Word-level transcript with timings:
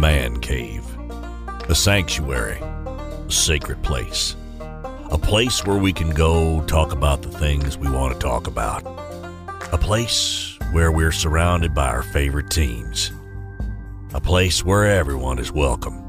man 0.00 0.40
cave, 0.40 0.82
a 1.68 1.74
sanctuary, 1.74 2.58
a 2.58 3.30
sacred 3.30 3.82
place, 3.82 4.34
a 5.10 5.18
place 5.18 5.66
where 5.66 5.76
we 5.76 5.92
can 5.92 6.08
go 6.08 6.64
talk 6.64 6.92
about 6.92 7.20
the 7.20 7.30
things 7.30 7.76
we 7.76 7.90
want 7.90 8.14
to 8.14 8.18
talk 8.18 8.46
about, 8.46 8.82
a 9.72 9.76
place 9.76 10.56
where 10.72 10.90
we're 10.90 11.12
surrounded 11.12 11.74
by 11.74 11.86
our 11.86 12.02
favorite 12.02 12.48
teams, 12.50 13.12
a 14.14 14.20
place 14.20 14.64
where 14.64 14.86
everyone 14.86 15.38
is 15.38 15.52
welcome. 15.52 16.02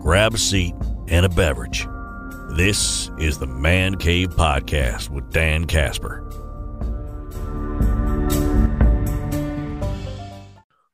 Grab 0.00 0.34
a 0.34 0.38
seat 0.38 0.74
and 1.06 1.24
a 1.24 1.28
beverage. 1.28 1.86
This 2.56 3.08
is 3.20 3.38
the 3.38 3.46
Man 3.46 3.94
Cave 3.98 4.30
Podcast 4.30 5.10
with 5.10 5.30
Dan 5.30 5.66
Casper. 5.66 6.28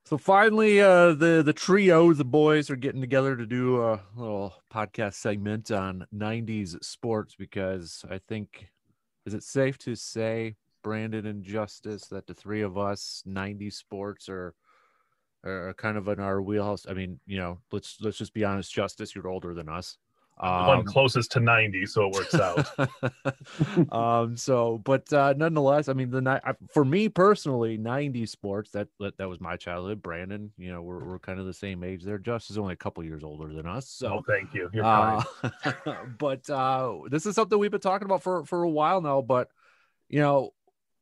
So 0.08 0.16
finally, 0.16 0.80
uh, 0.80 1.12
the 1.12 1.42
the 1.44 1.52
trio, 1.52 2.14
the 2.14 2.24
boys, 2.24 2.70
are 2.70 2.76
getting 2.76 3.02
together 3.02 3.36
to 3.36 3.44
do 3.44 3.82
a 3.82 4.00
little 4.16 4.54
podcast 4.72 5.16
segment 5.16 5.70
on 5.70 6.06
'90s 6.10 6.82
sports 6.82 7.34
because 7.38 8.06
I 8.10 8.16
think 8.26 8.70
is 9.26 9.34
it 9.34 9.42
safe 9.42 9.76
to 9.80 9.94
say, 9.94 10.56
Brandon 10.82 11.26
and 11.26 11.44
Justus, 11.44 12.06
that 12.06 12.26
the 12.26 12.32
three 12.32 12.62
of 12.62 12.78
us 12.78 13.22
'90s 13.26 13.74
sports 13.74 14.30
are 14.30 14.54
are 15.44 15.74
kind 15.74 15.98
of 15.98 16.08
in 16.08 16.20
our 16.20 16.40
wheelhouse. 16.40 16.86
I 16.88 16.94
mean, 16.94 17.20
you 17.26 17.36
know, 17.36 17.58
let's 17.70 17.98
let's 18.00 18.16
just 18.16 18.32
be 18.32 18.46
honest, 18.46 18.72
Justus, 18.72 19.14
you're 19.14 19.28
older 19.28 19.52
than 19.52 19.68
us. 19.68 19.98
Um, 20.40 20.66
one 20.66 20.84
closest 20.84 21.32
to 21.32 21.40
90 21.40 21.86
so 21.86 22.06
it 22.06 22.14
works 22.14 22.34
out. 22.34 22.68
Um 23.92 24.36
so 24.36 24.78
but 24.84 25.10
uh 25.12 25.34
nonetheless 25.36 25.88
i 25.88 25.92
mean 25.92 26.10
the 26.10 26.20
night 26.20 26.42
for 26.72 26.84
me 26.84 27.08
personally 27.08 27.76
90 27.76 28.26
sports 28.26 28.70
that, 28.72 28.88
that 29.00 29.16
that 29.18 29.28
was 29.28 29.40
my 29.40 29.56
childhood. 29.56 30.02
Brandon 30.02 30.52
you 30.56 30.72
know 30.72 30.82
we're, 30.82 31.04
we're 31.04 31.18
kind 31.18 31.40
of 31.40 31.46
the 31.46 31.52
same 31.52 31.82
age 31.82 32.04
there. 32.04 32.18
Justus 32.18 32.56
only 32.56 32.74
a 32.74 32.76
couple 32.76 33.02
years 33.04 33.24
older 33.24 33.52
than 33.52 33.66
us 33.66 33.88
so 33.88 34.18
oh, 34.18 34.22
thank 34.26 34.54
you. 34.54 34.70
You're 34.72 34.84
uh, 34.84 35.22
but 36.18 36.48
uh 36.50 36.98
this 37.10 37.26
is 37.26 37.34
something 37.34 37.58
we've 37.58 37.70
been 37.70 37.80
talking 37.80 38.06
about 38.06 38.22
for 38.22 38.44
for 38.44 38.62
a 38.62 38.70
while 38.70 39.00
now 39.00 39.20
but 39.22 39.48
you 40.08 40.20
know 40.20 40.52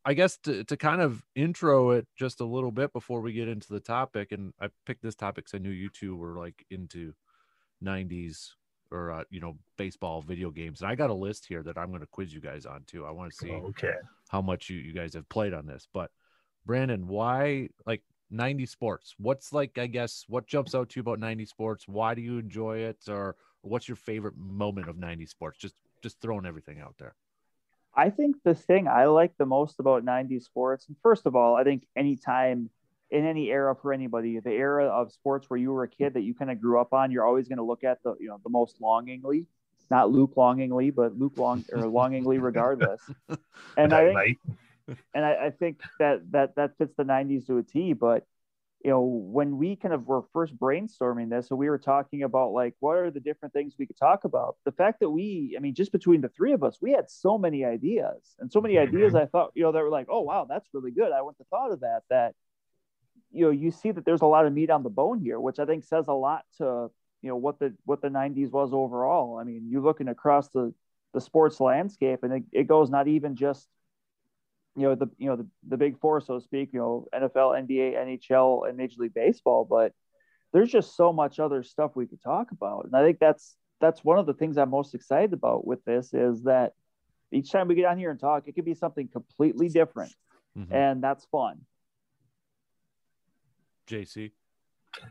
I 0.06 0.14
guess 0.14 0.36
to, 0.44 0.62
to 0.62 0.76
kind 0.76 1.00
of 1.00 1.20
intro 1.34 1.90
it 1.90 2.06
just 2.16 2.40
a 2.40 2.44
little 2.44 2.70
bit 2.70 2.92
before 2.92 3.20
we 3.20 3.32
get 3.32 3.48
into 3.48 3.72
the 3.72 3.80
topic, 3.80 4.30
and 4.30 4.54
I 4.60 4.68
picked 4.86 5.02
this 5.02 5.16
topic 5.16 5.46
because 5.46 5.58
I 5.58 5.60
knew 5.60 5.70
you 5.70 5.88
two 5.88 6.14
were 6.14 6.38
like 6.38 6.64
into 6.70 7.12
90s 7.84 8.50
or 8.90 9.10
uh, 9.10 9.24
you 9.30 9.40
know 9.40 9.56
baseball 9.76 10.22
video 10.22 10.50
games 10.50 10.80
and 10.80 10.90
i 10.90 10.94
got 10.94 11.10
a 11.10 11.14
list 11.14 11.46
here 11.46 11.62
that 11.62 11.76
i'm 11.76 11.88
going 11.88 12.00
to 12.00 12.06
quiz 12.06 12.32
you 12.32 12.40
guys 12.40 12.66
on 12.66 12.82
too. 12.86 13.04
I 13.04 13.10
want 13.10 13.32
to 13.32 13.36
see 13.36 13.50
okay. 13.50 13.94
how 14.28 14.40
much 14.40 14.70
you, 14.70 14.78
you 14.78 14.92
guys 14.92 15.14
have 15.14 15.28
played 15.28 15.52
on 15.52 15.66
this 15.66 15.88
but 15.92 16.10
brandon 16.64 17.06
why 17.06 17.68
like 17.86 18.02
90 18.30 18.66
sports? 18.66 19.14
What's 19.18 19.52
like 19.52 19.78
i 19.78 19.86
guess 19.86 20.24
what 20.28 20.46
jumps 20.46 20.74
out 20.74 20.90
to 20.90 20.98
you 20.98 21.00
about 21.00 21.18
90 21.18 21.46
sports? 21.46 21.86
Why 21.86 22.14
do 22.14 22.22
you 22.22 22.38
enjoy 22.38 22.78
it? 22.78 22.98
Or 23.08 23.36
what's 23.62 23.88
your 23.88 23.96
favorite 23.96 24.36
moment 24.36 24.88
of 24.88 24.98
90 24.98 25.26
sports? 25.26 25.58
Just 25.58 25.74
just 26.02 26.20
throwing 26.20 26.46
everything 26.46 26.80
out 26.80 26.94
there. 26.98 27.14
I 27.94 28.10
think 28.10 28.36
the 28.44 28.54
thing 28.54 28.88
i 28.88 29.06
like 29.06 29.32
the 29.38 29.46
most 29.46 29.80
about 29.80 30.04
90 30.04 30.40
sports 30.40 30.86
and 30.86 30.96
first 31.02 31.24
of 31.24 31.34
all 31.34 31.56
i 31.56 31.64
think 31.64 31.86
anytime 31.96 32.68
in 33.10 33.24
any 33.24 33.50
era 33.50 33.74
for 33.80 33.92
anybody, 33.92 34.38
the 34.40 34.50
era 34.50 34.86
of 34.86 35.12
sports 35.12 35.48
where 35.48 35.58
you 35.58 35.72
were 35.72 35.84
a 35.84 35.88
kid 35.88 36.14
that 36.14 36.22
you 36.22 36.34
kind 36.34 36.50
of 36.50 36.60
grew 36.60 36.80
up 36.80 36.92
on, 36.92 37.10
you're 37.10 37.24
always 37.24 37.48
going 37.48 37.58
to 37.58 37.64
look 37.64 37.84
at 37.84 38.02
the 38.02 38.14
you 38.18 38.28
know 38.28 38.40
the 38.42 38.50
most 38.50 38.80
longingly, 38.80 39.46
not 39.90 40.10
Luke 40.10 40.32
longingly, 40.36 40.90
but 40.90 41.16
Luke 41.16 41.34
long 41.36 41.64
or 41.72 41.86
longingly 41.86 42.38
regardless. 42.38 43.00
And 43.76 43.92
I 43.92 44.14
think, 44.14 44.38
and 45.14 45.24
I, 45.24 45.46
I 45.46 45.50
think 45.50 45.80
that 45.98 46.20
that 46.32 46.56
that 46.56 46.76
fits 46.78 46.94
the 46.96 47.04
'90s 47.04 47.46
to 47.46 47.58
a 47.58 47.62
T. 47.62 47.92
But 47.92 48.24
you 48.84 48.90
know, 48.90 49.02
when 49.02 49.58
we 49.58 49.76
kind 49.76 49.94
of 49.94 50.06
were 50.06 50.22
first 50.32 50.56
brainstorming 50.56 51.30
this, 51.30 51.48
so 51.48 51.56
we 51.56 51.68
were 51.68 51.78
talking 51.78 52.22
about 52.22 52.52
like 52.52 52.74
what 52.80 52.96
are 52.96 53.10
the 53.10 53.20
different 53.20 53.52
things 53.52 53.74
we 53.78 53.86
could 53.86 53.98
talk 53.98 54.24
about. 54.24 54.56
The 54.64 54.72
fact 54.72 55.00
that 55.00 55.10
we, 55.10 55.54
I 55.56 55.60
mean, 55.60 55.74
just 55.74 55.92
between 55.92 56.20
the 56.20 56.28
three 56.28 56.52
of 56.52 56.62
us, 56.62 56.78
we 56.80 56.92
had 56.92 57.10
so 57.10 57.38
many 57.38 57.64
ideas 57.64 58.36
and 58.38 58.50
so 58.50 58.60
many 58.60 58.74
mm-hmm. 58.74 58.94
ideas. 58.94 59.14
I 59.14 59.26
thought, 59.26 59.52
you 59.54 59.62
know, 59.62 59.72
that 59.72 59.82
were 59.82 59.90
like, 59.90 60.06
oh 60.08 60.20
wow, 60.20 60.46
that's 60.48 60.68
really 60.72 60.92
good. 60.92 61.12
I 61.12 61.22
wouldn't 61.22 61.38
have 61.38 61.48
thought 61.48 61.72
of 61.72 61.80
that. 61.80 62.02
That 62.10 62.34
you 63.32 63.44
know 63.44 63.50
you 63.50 63.70
see 63.70 63.90
that 63.90 64.04
there's 64.04 64.22
a 64.22 64.26
lot 64.26 64.46
of 64.46 64.52
meat 64.52 64.70
on 64.70 64.82
the 64.82 64.90
bone 64.90 65.20
here, 65.20 65.38
which 65.40 65.58
I 65.58 65.64
think 65.64 65.84
says 65.84 66.06
a 66.08 66.12
lot 66.12 66.44
to 66.58 66.90
you 67.22 67.28
know 67.28 67.36
what 67.36 67.58
the 67.58 67.74
what 67.84 68.02
the 68.02 68.08
90s 68.08 68.50
was 68.50 68.72
overall. 68.72 69.38
I 69.38 69.44
mean, 69.44 69.66
you're 69.68 69.82
looking 69.82 70.08
across 70.08 70.48
the 70.50 70.72
the 71.14 71.20
sports 71.20 71.60
landscape, 71.60 72.20
and 72.22 72.32
it, 72.32 72.42
it 72.52 72.64
goes 72.68 72.90
not 72.90 73.08
even 73.08 73.36
just 73.36 73.68
you 74.76 74.82
know 74.82 74.94
the 74.94 75.08
you 75.18 75.28
know 75.28 75.36
the, 75.36 75.46
the 75.66 75.76
big 75.76 75.98
four, 75.98 76.20
so 76.20 76.38
to 76.38 76.44
speak. 76.44 76.70
You 76.72 76.80
know, 76.80 77.08
NFL, 77.14 77.66
NBA, 77.66 77.96
NHL, 77.96 78.68
and 78.68 78.76
Major 78.76 78.96
League 78.98 79.14
Baseball, 79.14 79.66
but 79.68 79.92
there's 80.52 80.70
just 80.70 80.96
so 80.96 81.12
much 81.12 81.40
other 81.40 81.62
stuff 81.62 81.96
we 81.96 82.06
could 82.06 82.22
talk 82.22 82.50
about, 82.52 82.84
and 82.84 82.94
I 82.94 83.04
think 83.04 83.18
that's 83.18 83.56
that's 83.80 84.04
one 84.04 84.18
of 84.18 84.26
the 84.26 84.34
things 84.34 84.56
I'm 84.56 84.70
most 84.70 84.94
excited 84.94 85.32
about 85.32 85.66
with 85.66 85.84
this 85.84 86.14
is 86.14 86.44
that 86.44 86.72
each 87.32 87.50
time 87.50 87.68
we 87.68 87.74
get 87.74 87.86
on 87.86 87.98
here 87.98 88.10
and 88.10 88.20
talk, 88.20 88.44
it 88.46 88.54
could 88.54 88.64
be 88.64 88.74
something 88.74 89.08
completely 89.08 89.68
different, 89.68 90.14
mm-hmm. 90.56 90.72
and 90.72 91.02
that's 91.02 91.24
fun. 91.26 91.60
JC? 93.86 94.32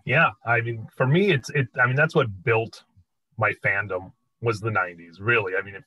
Yeah, 0.06 0.32
I 0.46 0.62
mean, 0.62 0.88
for 0.96 1.06
me, 1.06 1.32
it's 1.32 1.50
it. 1.52 1.68
I 1.82 1.86
mean, 1.86 1.96
that's 1.96 2.16
what 2.16 2.28
built 2.44 2.84
my 3.38 3.54
fandom 3.64 4.12
was 4.42 4.60
the 4.60 4.70
'90s. 4.70 5.18
Really, 5.20 5.54
I 5.56 5.62
mean, 5.62 5.76
if, 5.76 5.84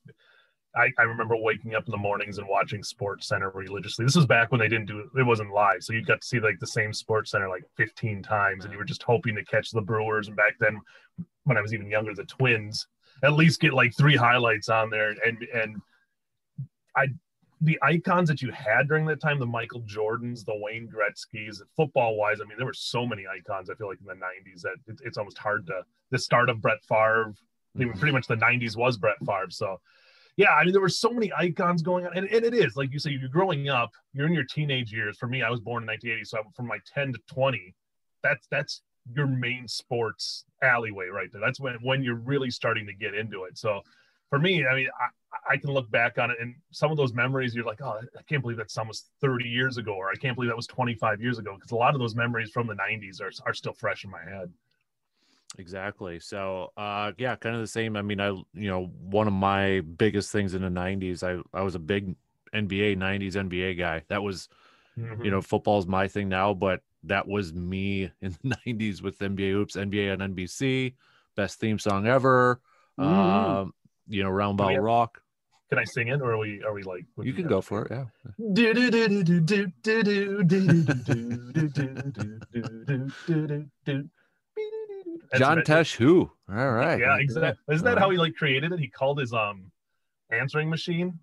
I, 0.76 0.92
I 0.98 1.02
remember 1.02 1.36
waking 1.36 1.74
up 1.74 1.86
in 1.86 1.90
the 1.90 1.98
mornings 1.98 2.38
and 2.38 2.46
watching 2.46 2.82
Sports 2.82 3.26
Center 3.26 3.50
religiously. 3.50 4.04
This 4.04 4.16
was 4.16 4.26
back 4.26 4.52
when 4.52 4.60
they 4.60 4.68
didn't 4.68 4.86
do 4.86 5.00
it; 5.00 5.26
wasn't 5.26 5.50
live, 5.50 5.82
so 5.82 5.92
you 5.92 6.04
got 6.04 6.20
to 6.20 6.26
see 6.26 6.40
like 6.40 6.58
the 6.60 6.66
same 6.66 6.92
Sports 6.92 7.32
Center 7.32 7.48
like 7.48 7.64
15 7.76 8.22
times, 8.22 8.64
and 8.64 8.72
you 8.72 8.78
were 8.78 8.84
just 8.84 9.02
hoping 9.02 9.34
to 9.34 9.44
catch 9.44 9.70
the 9.70 9.80
Brewers. 9.80 10.28
And 10.28 10.36
back 10.36 10.54
then, 10.60 10.80
when 11.44 11.56
I 11.56 11.60
was 11.60 11.74
even 11.74 11.90
younger, 11.90 12.14
the 12.14 12.24
Twins 12.24 12.86
at 13.24 13.32
least 13.32 13.60
get 13.60 13.74
like 13.74 13.96
three 13.96 14.16
highlights 14.16 14.68
on 14.68 14.90
there, 14.90 15.14
and 15.24 15.42
and 15.54 15.82
I 16.96 17.08
the 17.60 17.78
icons 17.82 18.28
that 18.28 18.40
you 18.40 18.52
had 18.52 18.88
during 18.88 19.04
that 19.06 19.20
time, 19.20 19.38
the 19.38 19.46
Michael 19.46 19.82
Jordans, 19.82 20.44
the 20.44 20.56
Wayne 20.56 20.88
Gretzky's, 20.88 21.62
football 21.76 22.16
wise, 22.16 22.38
I 22.40 22.44
mean, 22.44 22.56
there 22.56 22.66
were 22.66 22.72
so 22.72 23.06
many 23.06 23.24
icons. 23.26 23.68
I 23.68 23.74
feel 23.74 23.88
like 23.88 23.98
in 24.00 24.06
the 24.06 24.14
'90s 24.14 24.62
that 24.62 24.76
it, 24.86 25.00
it's 25.04 25.18
almost 25.18 25.38
hard 25.38 25.66
to. 25.66 25.82
The 26.10 26.18
start 26.18 26.48
of 26.48 26.60
Brett 26.60 26.82
Favre, 26.88 27.34
mm-hmm. 27.76 27.98
pretty 27.98 28.12
much 28.12 28.26
the 28.26 28.36
'90s 28.36 28.76
was 28.76 28.96
Brett 28.96 29.18
Favre. 29.26 29.50
So, 29.50 29.80
yeah, 30.36 30.50
I 30.50 30.64
mean, 30.64 30.72
there 30.72 30.80
were 30.80 30.88
so 30.88 31.10
many 31.10 31.32
icons 31.36 31.82
going 31.82 32.06
on, 32.06 32.16
and, 32.16 32.28
and 32.28 32.44
it 32.44 32.54
is 32.54 32.76
like 32.76 32.92
you 32.92 32.98
say, 32.98 33.10
you're 33.10 33.28
growing 33.28 33.68
up, 33.68 33.90
you're 34.12 34.26
in 34.26 34.34
your 34.34 34.44
teenage 34.44 34.92
years. 34.92 35.18
For 35.18 35.26
me, 35.26 35.42
I 35.42 35.50
was 35.50 35.60
born 35.60 35.82
in 35.82 35.88
1980, 35.88 36.24
so 36.24 36.38
from 36.54 36.68
like 36.68 36.82
10 36.94 37.12
to 37.14 37.18
20, 37.28 37.74
that's 38.22 38.46
that's 38.50 38.82
your 39.14 39.26
main 39.26 39.66
sports 39.66 40.44
alleyway 40.62 41.06
right 41.06 41.28
there. 41.32 41.40
That's 41.40 41.60
when 41.60 41.74
when 41.82 42.02
you're 42.02 42.14
really 42.14 42.50
starting 42.50 42.86
to 42.86 42.94
get 42.94 43.14
into 43.14 43.44
it. 43.44 43.58
So 43.58 43.82
for 44.30 44.38
me, 44.38 44.66
I 44.66 44.74
mean, 44.74 44.88
I, 45.48 45.56
can 45.56 45.70
look 45.70 45.90
back 45.90 46.18
on 46.18 46.30
it 46.30 46.38
and 46.40 46.54
some 46.70 46.90
of 46.90 46.96
those 46.96 47.12
memories, 47.12 47.54
you're 47.54 47.64
like, 47.64 47.80
oh, 47.82 48.00
I 48.16 48.22
can't 48.28 48.42
believe 48.42 48.56
that's 48.56 48.76
almost 48.78 49.10
30 49.20 49.48
years 49.48 49.76
ago, 49.76 49.92
or 49.92 50.10
I 50.10 50.14
can't 50.14 50.34
believe 50.34 50.50
that 50.50 50.56
was 50.56 50.66
25 50.66 51.20
years 51.20 51.38
ago, 51.38 51.54
because 51.54 51.70
a 51.70 51.76
lot 51.76 51.94
of 51.94 52.00
those 52.00 52.14
memories 52.14 52.50
from 52.50 52.66
the 52.66 52.74
90s 52.74 53.20
are, 53.20 53.30
are 53.46 53.54
still 53.54 53.72
fresh 53.72 54.04
in 54.04 54.10
my 54.10 54.22
head. 54.22 54.52
Exactly. 55.58 56.20
So, 56.20 56.72
uh, 56.76 57.12
yeah, 57.18 57.36
kind 57.36 57.54
of 57.54 57.60
the 57.60 57.66
same. 57.66 57.96
I 57.96 58.02
mean, 58.02 58.20
I, 58.20 58.28
you 58.28 58.68
know, 58.68 58.86
one 59.00 59.26
of 59.26 59.32
my 59.32 59.80
biggest 59.80 60.30
things 60.30 60.54
in 60.54 60.62
the 60.62 60.68
90s, 60.68 61.22
I, 61.22 61.42
I 61.56 61.62
was 61.62 61.74
a 61.74 61.80
big 61.80 62.14
NBA 62.52 62.96
90s 62.96 63.32
NBA 63.32 63.78
guy. 63.78 64.02
That 64.08 64.22
was, 64.22 64.48
mm-hmm. 64.98 65.24
you 65.24 65.30
know, 65.30 65.40
football's 65.40 65.86
my 65.86 66.08
thing 66.08 66.28
now, 66.28 66.54
but 66.54 66.82
that 67.04 67.26
was 67.26 67.52
me 67.52 68.10
in 68.20 68.36
the 68.42 68.56
90s 68.66 69.02
with 69.02 69.18
NBA 69.18 69.52
hoops, 69.52 69.76
NBA 69.76 70.12
on 70.12 70.34
NBC, 70.34 70.94
best 71.34 71.58
theme 71.58 71.78
song 71.78 72.06
ever. 72.06 72.60
Mm-hmm. 72.98 73.12
Um, 73.12 73.74
you 74.08 74.22
know, 74.22 74.30
round 74.30 74.58
ball 74.58 74.78
rock. 74.78 75.20
Can 75.68 75.78
I 75.78 75.84
sing 75.84 76.08
it, 76.08 76.22
or 76.22 76.32
are 76.32 76.38
we 76.38 76.62
are 76.62 76.72
we 76.72 76.82
like? 76.82 77.04
You 77.22 77.34
can 77.34 77.46
go 77.46 77.60
for 77.60 77.84
it. 77.84 77.90
Yeah. 77.90 78.06
John 85.36 85.58
Tesh, 85.58 85.94
who? 85.94 86.30
All 86.48 86.70
right. 86.70 86.98
Yeah, 86.98 87.18
exactly. 87.18 87.74
Isn't 87.74 87.84
that 87.84 87.98
how 87.98 88.08
he 88.08 88.16
like 88.16 88.34
created 88.34 88.72
it? 88.72 88.80
He 88.80 88.88
called 88.88 89.18
his 89.18 89.34
um 89.34 89.70
answering 90.30 90.70
machine 90.70 91.18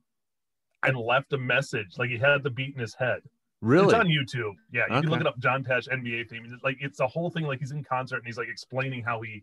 and 0.84 0.98
left 0.98 1.34
a 1.34 1.38
message. 1.38 1.98
Like 1.98 2.10
he 2.10 2.18
had 2.18 2.44
the 2.44 2.52
beat 2.52 2.76
in 2.76 2.82
his 2.82 2.94
head. 2.94 3.22
Really? 3.62 3.86
It's 3.86 3.94
on 3.94 4.08
YouTube. 4.08 4.54
Yeah, 4.72 4.84
you 4.90 4.96
okay. 4.96 5.02
can 5.02 5.10
look 5.10 5.22
it 5.22 5.28
up. 5.28 5.40
John 5.40 5.64
Tesh 5.64 5.88
NBA 5.88 6.30
theme. 6.30 6.48
It's 6.54 6.64
like 6.64 6.78
it's 6.82 7.00
a 7.00 7.08
whole 7.08 7.32
thing. 7.32 7.46
Like 7.46 7.60
he's 7.60 7.72
in 7.72 7.84
concert 7.84 8.18
and 8.18 8.28
he's 8.28 8.38
like 8.38 8.50
explaining 8.50 9.02
how 9.02 9.22
he 9.22 9.42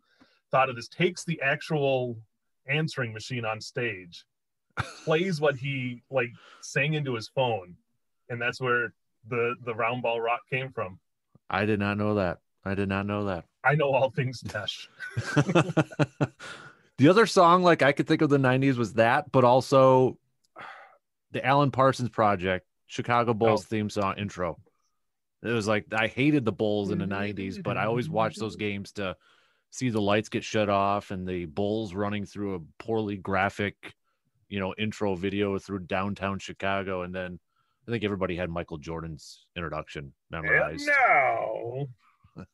thought 0.52 0.68
of 0.68 0.76
this. 0.76 0.86
Takes 0.86 1.24
the 1.24 1.40
actual 1.42 2.16
answering 2.68 3.12
machine 3.12 3.44
on 3.44 3.60
stage 3.60 4.24
plays 5.04 5.40
what 5.40 5.56
he 5.56 6.02
like 6.10 6.30
sang 6.62 6.94
into 6.94 7.14
his 7.14 7.28
phone 7.28 7.74
and 8.28 8.40
that's 8.40 8.60
where 8.60 8.94
the 9.28 9.54
the 9.64 9.74
round 9.74 10.02
ball 10.02 10.20
rock 10.20 10.40
came 10.50 10.70
from. 10.72 10.98
I 11.50 11.66
did 11.66 11.78
not 11.78 11.98
know 11.98 12.14
that. 12.14 12.38
I 12.64 12.74
did 12.74 12.88
not 12.88 13.06
know 13.06 13.26
that. 13.26 13.44
I 13.64 13.74
know 13.74 13.92
all 13.92 14.10
things 14.10 14.42
tesh. 14.42 14.86
The 16.98 17.08
other 17.08 17.26
song 17.26 17.64
like 17.64 17.82
i 17.82 17.90
could 17.90 18.06
think 18.06 18.22
of 18.22 18.30
the 18.30 18.38
90s 18.38 18.76
was 18.76 18.94
that 18.94 19.32
but 19.32 19.42
also 19.42 20.18
the 21.32 21.44
alan 21.44 21.72
parsons 21.72 22.10
project 22.10 22.64
chicago 22.86 23.34
bulls 23.34 23.64
oh. 23.64 23.66
theme 23.68 23.90
song 23.90 24.14
intro. 24.18 24.60
It 25.42 25.48
was 25.48 25.66
like 25.66 25.86
i 25.92 26.06
hated 26.06 26.44
the 26.44 26.52
bulls 26.52 26.92
in 26.92 26.98
the 26.98 27.06
90s 27.06 27.60
but 27.60 27.76
i 27.76 27.86
always 27.86 28.08
watched 28.08 28.38
those 28.38 28.54
games 28.54 28.92
to 28.92 29.16
see 29.72 29.88
the 29.88 30.00
lights 30.00 30.28
get 30.28 30.44
shut 30.44 30.68
off 30.68 31.10
and 31.10 31.26
the 31.26 31.46
Bulls 31.46 31.94
running 31.94 32.26
through 32.26 32.54
a 32.56 32.60
poorly 32.82 33.16
graphic, 33.16 33.94
you 34.50 34.60
know, 34.60 34.74
intro 34.76 35.14
video 35.16 35.58
through 35.58 35.80
downtown 35.80 36.38
Chicago, 36.38 37.02
and 37.02 37.12
then 37.14 37.40
I 37.88 37.90
think 37.90 38.04
everybody 38.04 38.36
had 38.36 38.50
Michael 38.50 38.76
Jordan's 38.76 39.46
introduction 39.56 40.12
memorized. 40.30 40.86
no. 40.86 41.88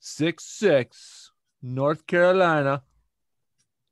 Six 0.00 0.44
six, 0.44 1.30
North 1.62 2.06
Carolina. 2.06 2.82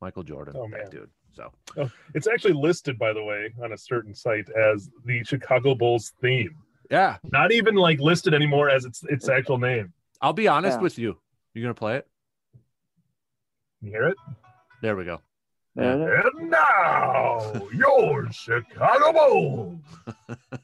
Michael 0.01 0.23
Jordan, 0.25 0.55
Oh, 0.57 0.69
that 0.69 0.71
man. 0.71 0.91
dude. 0.91 1.11
So 1.33 1.51
oh, 1.79 1.91
It's 2.15 2.27
actually 2.27 2.53
listed, 2.55 2.99
by 2.99 3.13
the 3.13 3.23
way, 3.23 3.55
on 3.63 3.73
a 3.73 3.79
certain 3.79 4.15
site 4.15 4.49
as 4.51 4.91
the 5.05 5.25
Chicago 5.25 5.75
Bulls 5.75 6.13
theme. 6.21 6.55
yeah, 6.91 7.17
Not 7.23 7.53
even 7.53 7.75
like 7.77 8.01
listed 8.01 8.35
anymore 8.35 8.69
as 8.69 8.85
its 8.85 9.03
its 9.09 9.29
actual 9.29 9.59
name. 9.59 9.93
I'll 10.21 10.33
be 10.35 10.49
honest 10.49 10.79
Yeah. 10.79 10.83
with 10.83 10.99
you. 10.99 11.19
You 11.55 11.63
gonna 11.63 11.73
play 11.75 11.97
it? 11.97 12.07
You 13.85 13.91
hear 13.91 14.09
it? 14.09 14.17
There 14.81 14.97
we 14.97 15.05
go. 15.05 15.21
Yeah. 15.77 16.23
And 16.39 16.51
now 16.51 17.53
your 17.75 18.31
Chicago 18.33 19.13
Bulls. 19.13 19.81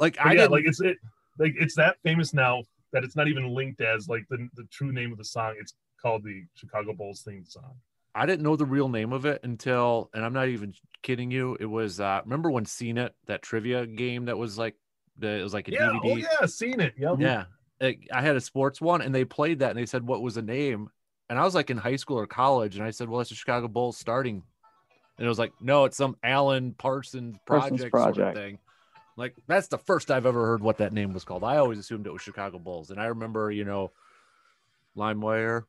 Like 0.00 0.16
But 0.16 0.26
I 0.26 0.30
yeah, 0.32 0.40
didn't 0.42 0.52
like 0.52 0.64
it's 0.64 0.80
it 0.80 0.96
like 1.38 1.52
it's 1.58 1.74
that 1.74 1.96
famous 2.02 2.32
now 2.32 2.62
that 2.92 3.04
it's 3.04 3.14
not 3.14 3.28
even 3.28 3.54
linked 3.54 3.82
as 3.82 4.08
like 4.08 4.24
the 4.30 4.48
the 4.54 4.64
true 4.70 4.90
name 4.90 5.12
of 5.12 5.18
the 5.18 5.24
song. 5.24 5.54
It's 5.58 5.74
called 6.00 6.22
the 6.24 6.44
Chicago 6.54 6.94
Bulls 6.94 7.20
theme 7.20 7.44
song. 7.46 7.74
I 8.14 8.24
didn't 8.24 8.42
know 8.42 8.56
the 8.56 8.64
real 8.64 8.88
name 8.88 9.12
of 9.12 9.26
it 9.26 9.40
until, 9.44 10.08
and 10.14 10.24
I'm 10.24 10.32
not 10.32 10.48
even 10.48 10.72
kidding 11.02 11.30
you. 11.30 11.58
It 11.60 11.66
was 11.66 12.00
uh 12.00 12.22
remember 12.24 12.50
when 12.50 12.64
Seen 12.64 12.96
It, 12.96 13.14
that 13.26 13.42
trivia 13.42 13.86
game 13.86 14.24
that 14.26 14.38
was 14.38 14.56
like 14.56 14.76
the 15.18 15.28
it 15.28 15.42
was 15.42 15.52
like 15.52 15.68
a 15.68 15.72
Yeah, 15.72 15.90
DVD. 15.92 16.00
oh 16.04 16.16
yeah, 16.16 16.46
seen 16.46 16.80
it. 16.80 16.94
Yep. 16.96 17.16
Yeah. 17.18 17.44
It- 17.80 17.98
I 18.10 18.22
had 18.22 18.36
a 18.36 18.40
sports 18.40 18.80
one 18.80 19.02
and 19.02 19.14
they 19.14 19.26
played 19.26 19.58
that 19.58 19.70
and 19.70 19.78
they 19.78 19.84
said 19.86 20.06
what 20.06 20.22
was 20.22 20.36
the 20.36 20.42
name. 20.42 20.88
And 21.28 21.38
I 21.38 21.44
was 21.44 21.54
like 21.54 21.70
in 21.70 21.76
high 21.76 21.96
school 21.96 22.18
or 22.18 22.26
college 22.26 22.76
and 22.76 22.84
I 22.84 22.90
said, 22.90 23.08
Well, 23.08 23.20
it's 23.20 23.30
the 23.30 23.36
Chicago 23.36 23.68
Bulls 23.68 23.96
starting. 23.96 24.42
And 25.18 25.24
it 25.24 25.28
was 25.28 25.38
like, 25.38 25.52
no, 25.60 25.86
it's 25.86 25.96
some 25.96 26.16
Alan 26.22 26.72
Parsons 26.72 27.36
Parsons 27.46 27.84
project, 27.86 28.16
sort 28.16 28.28
of 28.28 28.34
thing. 28.34 28.58
Like 29.16 29.34
that's 29.46 29.68
the 29.68 29.78
first 29.78 30.10
I've 30.10 30.26
ever 30.26 30.46
heard 30.46 30.62
what 30.62 30.78
that 30.78 30.92
name 30.92 31.12
was 31.14 31.24
called. 31.24 31.42
I 31.42 31.56
always 31.56 31.78
assumed 31.78 32.06
it 32.06 32.12
was 32.12 32.22
Chicago 32.22 32.58
Bulls. 32.58 32.90
And 32.90 33.00
I 33.00 33.06
remember, 33.06 33.50
you 33.50 33.64
know, 33.64 33.92
LimeWire, 34.96 35.64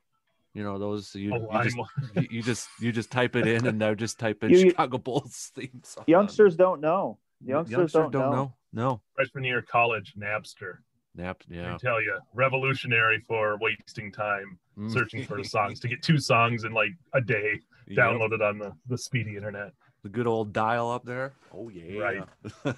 you 0.53 0.63
know, 0.63 0.77
those 0.77 1.15
you, 1.15 1.33
Oh, 1.33 1.57
you 1.57 1.63
just 1.63 1.77
you, 2.15 2.27
you 2.29 2.41
just 2.41 2.69
you 2.81 2.91
just 2.91 3.11
type 3.11 3.35
it 3.35 3.47
in 3.47 3.65
and 3.67 3.79
now 3.79 3.93
just 3.93 4.19
type 4.19 4.43
in 4.43 4.49
You- 4.51 4.59
Chicago 4.69 4.97
Bulls 4.97 5.51
theme 5.55 5.81
song. 5.83 6.03
Youngsters 6.07 6.55
don't 6.55 6.81
know. 6.81 7.17
Youngsters, 7.45 7.93
don't, 7.93 8.11
know. 8.11 8.53
No. 8.73 9.01
freshman 9.13 9.43
year 9.43 9.61
college, 9.61 10.15
Napster. 10.17 10.79
Nap. 11.17 11.43
Yeah. 11.49 11.73
I 11.73 11.77
tell 11.77 12.01
you, 12.01 12.17
revolutionary 12.33 13.23
for 13.27 13.57
wasting 13.59 14.11
time 14.11 14.59
Mm. 14.77 14.93
searching 14.93 15.25
for 15.25 15.43
songs 15.57 15.79
to 15.79 15.87
get 15.87 16.03
two 16.03 16.19
songs 16.19 16.63
in 16.63 16.71
like 16.71 16.91
a 17.13 17.19
day 17.21 17.59
Yep. 17.87 17.97
downloaded 17.97 18.47
on 18.47 18.59
the, 18.59 18.71
the 18.87 18.97
speedy 18.97 19.35
internet. 19.35 19.71
the 20.03 20.09
good 20.09 20.27
old 20.27 20.53
dial 20.53 20.91
up 20.91 21.03
there. 21.03 21.33
Oh 21.53 21.69
yeah. 21.69 21.97
Right. 21.99 22.27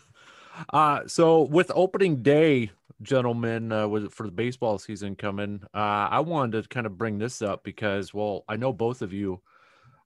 uh 0.73 1.01
so 1.07 1.41
with 1.43 1.71
opening 1.75 2.21
day, 2.23 2.71
gentlemen, 3.01 3.71
uh, 3.73 3.87
with 3.87 4.13
for 4.13 4.25
the 4.25 4.31
baseball 4.31 4.77
season 4.77 5.15
coming, 5.15 5.61
uh, 5.73 6.07
I 6.09 6.19
wanted 6.21 6.63
to 6.63 6.69
kind 6.69 6.85
of 6.85 6.97
bring 6.97 7.17
this 7.17 7.41
up 7.41 7.63
because, 7.63 8.13
well, 8.13 8.45
I 8.47 8.55
know 8.55 8.71
both 8.71 9.01
of 9.01 9.11
you, 9.11 9.41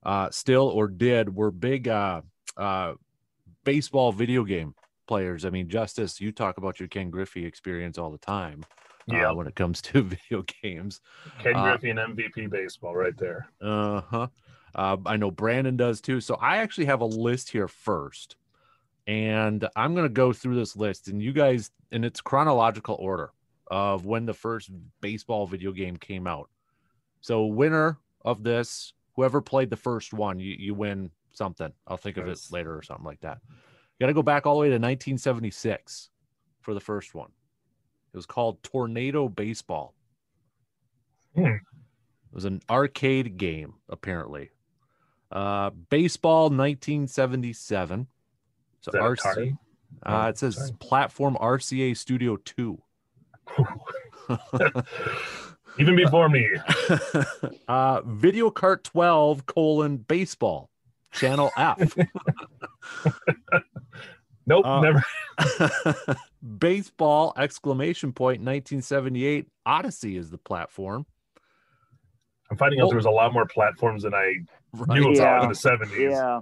uh, 0.04 0.30
still 0.30 0.68
or 0.68 0.88
did 0.88 1.34
were 1.34 1.50
big 1.52 1.86
uh, 1.86 2.22
uh, 2.56 2.94
baseball 3.64 4.10
video 4.12 4.42
game 4.44 4.74
players. 5.06 5.44
I 5.44 5.50
mean, 5.50 5.68
Justus, 5.68 6.20
you 6.20 6.32
talk 6.32 6.58
about 6.58 6.80
your 6.80 6.88
Ken 6.88 7.10
Griffey 7.10 7.44
experience 7.44 7.98
all 7.98 8.10
the 8.10 8.18
time. 8.18 8.64
uh, 9.10 9.14
Yeah, 9.14 9.30
when 9.32 9.46
it 9.46 9.54
comes 9.54 9.80
to 9.82 10.02
video 10.30 10.44
games. 10.62 11.00
Ken 11.42 11.54
uh, 11.56 11.62
Griffey 11.62 11.90
and 11.90 11.98
MVP 11.98 12.50
baseball 12.50 12.94
right 12.94 13.16
there. 13.16 13.48
Uh-huh. 13.60 14.28
Uh 14.74 14.96
I 15.06 15.16
know 15.16 15.30
Brandon 15.30 15.76
does 15.76 16.00
too. 16.00 16.20
So 16.20 16.34
I 16.34 16.56
actually 16.58 16.86
have 16.86 17.00
a 17.00 17.06
list 17.06 17.50
here 17.50 17.68
first. 17.68 18.36
And 19.06 19.68
I'm 19.76 19.94
going 19.94 20.06
to 20.06 20.12
go 20.12 20.32
through 20.32 20.56
this 20.56 20.76
list 20.76 21.08
and 21.08 21.22
you 21.22 21.32
guys 21.32 21.70
and 21.92 22.04
it's 22.04 22.20
chronological 22.22 22.96
order 22.98 23.30
of 23.70 24.06
when 24.06 24.24
the 24.26 24.32
first 24.32 24.70
baseball 25.00 25.46
video 25.46 25.72
game 25.72 25.96
came 25.96 26.26
out. 26.26 26.48
So 27.20 27.44
winner 27.46 27.98
of 28.24 28.42
this, 28.42 28.94
whoever 29.14 29.40
played 29.40 29.70
the 29.70 29.76
first 29.76 30.12
one, 30.14 30.38
you, 30.40 30.56
you 30.58 30.74
win 30.74 31.10
something. 31.32 31.72
I'll 31.86 31.96
think 31.98 32.16
of 32.16 32.26
it 32.28 32.40
later 32.50 32.74
or 32.76 32.82
something 32.82 33.04
like 33.04 33.20
that. 33.20 33.38
Got 34.04 34.08
to 34.08 34.12
go 34.12 34.22
back 34.22 34.44
all 34.44 34.56
the 34.56 34.60
way 34.60 34.66
to 34.66 34.74
1976 34.74 36.10
for 36.60 36.74
the 36.74 36.80
first 36.80 37.14
one. 37.14 37.30
It 38.12 38.16
was 38.18 38.26
called 38.26 38.62
Tornado 38.62 39.30
Baseball. 39.30 39.94
Hmm. 41.34 41.46
It 41.46 41.62
was 42.30 42.44
an 42.44 42.60
arcade 42.68 43.38
game, 43.38 43.76
apparently. 43.88 44.50
Uh, 45.32 45.70
baseball 45.70 46.50
1977. 46.50 48.06
So 48.82 48.92
RC, 48.92 49.56
uh, 50.02 50.26
it 50.28 50.36
says 50.36 50.56
Sorry. 50.56 50.72
platform 50.80 51.38
RCA 51.40 51.96
Studio 51.96 52.36
2. 52.36 52.78
Even 55.78 55.96
before 55.96 56.28
me. 56.28 56.46
uh, 57.68 58.02
Video 58.02 58.50
Cart 58.50 58.84
12 58.84 59.46
colon 59.46 59.96
baseball 59.96 60.68
channel 61.10 61.50
F. 61.56 61.96
Nope, 64.46 64.66
Uh, 64.66 64.80
never. 64.80 65.02
baseball 66.58 67.32
exclamation 67.36 68.12
point 68.12 68.40
1978 68.40 69.48
Odyssey 69.66 70.16
is 70.16 70.30
the 70.30 70.38
platform. 70.38 71.06
I'm 72.50 72.56
finding 72.58 72.80
out 72.80 72.88
there 72.88 72.96
was 72.96 73.06
a 73.06 73.10
lot 73.10 73.32
more 73.32 73.46
platforms 73.46 74.02
than 74.02 74.14
I 74.14 74.34
Right. 74.74 74.98
knew 75.00 75.12
about 75.12 75.16
Yeah. 75.16 75.42
in 75.44 75.48
the 75.48 75.54
70s. 75.54 76.10
Yeah. 76.12 76.40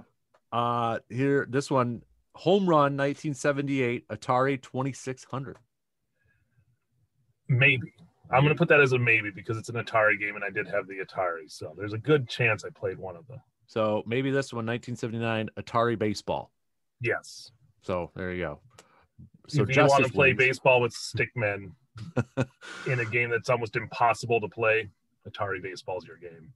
Uh, 0.51 0.99
here, 1.09 1.47
this 1.49 1.71
one, 1.71 2.03
home 2.35 2.67
run 2.67 2.95
1978 2.97 4.07
Atari 4.09 4.61
2600. 4.61 5.57
Maybe. 7.47 7.93
I'm 8.31 8.41
going 8.43 8.53
to 8.53 8.57
put 8.57 8.67
that 8.69 8.79
as 8.81 8.93
a 8.93 8.99
maybe 8.99 9.29
because 9.31 9.57
it's 9.57 9.69
an 9.69 9.75
Atari 9.75 10.19
game 10.19 10.35
and 10.35 10.43
I 10.43 10.49
did 10.49 10.67
have 10.67 10.87
the 10.87 10.95
Atari. 10.99 11.49
So 11.49 11.73
there's 11.77 11.93
a 11.93 11.97
good 11.97 12.27
chance 12.27 12.63
I 12.65 12.69
played 12.69 12.97
one 12.97 13.15
of 13.15 13.27
them. 13.27 13.39
So 13.67 14.03
maybe 14.05 14.31
this 14.31 14.51
one 14.51 14.65
1979 14.65 15.49
Atari 15.57 15.97
baseball. 15.97 16.51
Yes. 17.01 17.51
So 17.83 18.11
there 18.15 18.33
you 18.33 18.43
go. 18.43 18.59
So 19.47 19.63
if 19.63 19.75
you 19.75 19.85
want 19.85 20.05
to 20.05 20.11
play 20.11 20.29
wins. 20.29 20.37
baseball 20.37 20.81
with 20.81 20.93
stickmen 20.93 21.71
in 22.87 22.99
a 22.99 23.05
game 23.05 23.29
that's 23.29 23.49
almost 23.49 23.75
impossible 23.75 24.39
to 24.41 24.47
play, 24.47 24.89
Atari 25.27 25.61
baseball 25.61 25.97
is 25.97 26.05
your 26.05 26.17
game. 26.17 26.53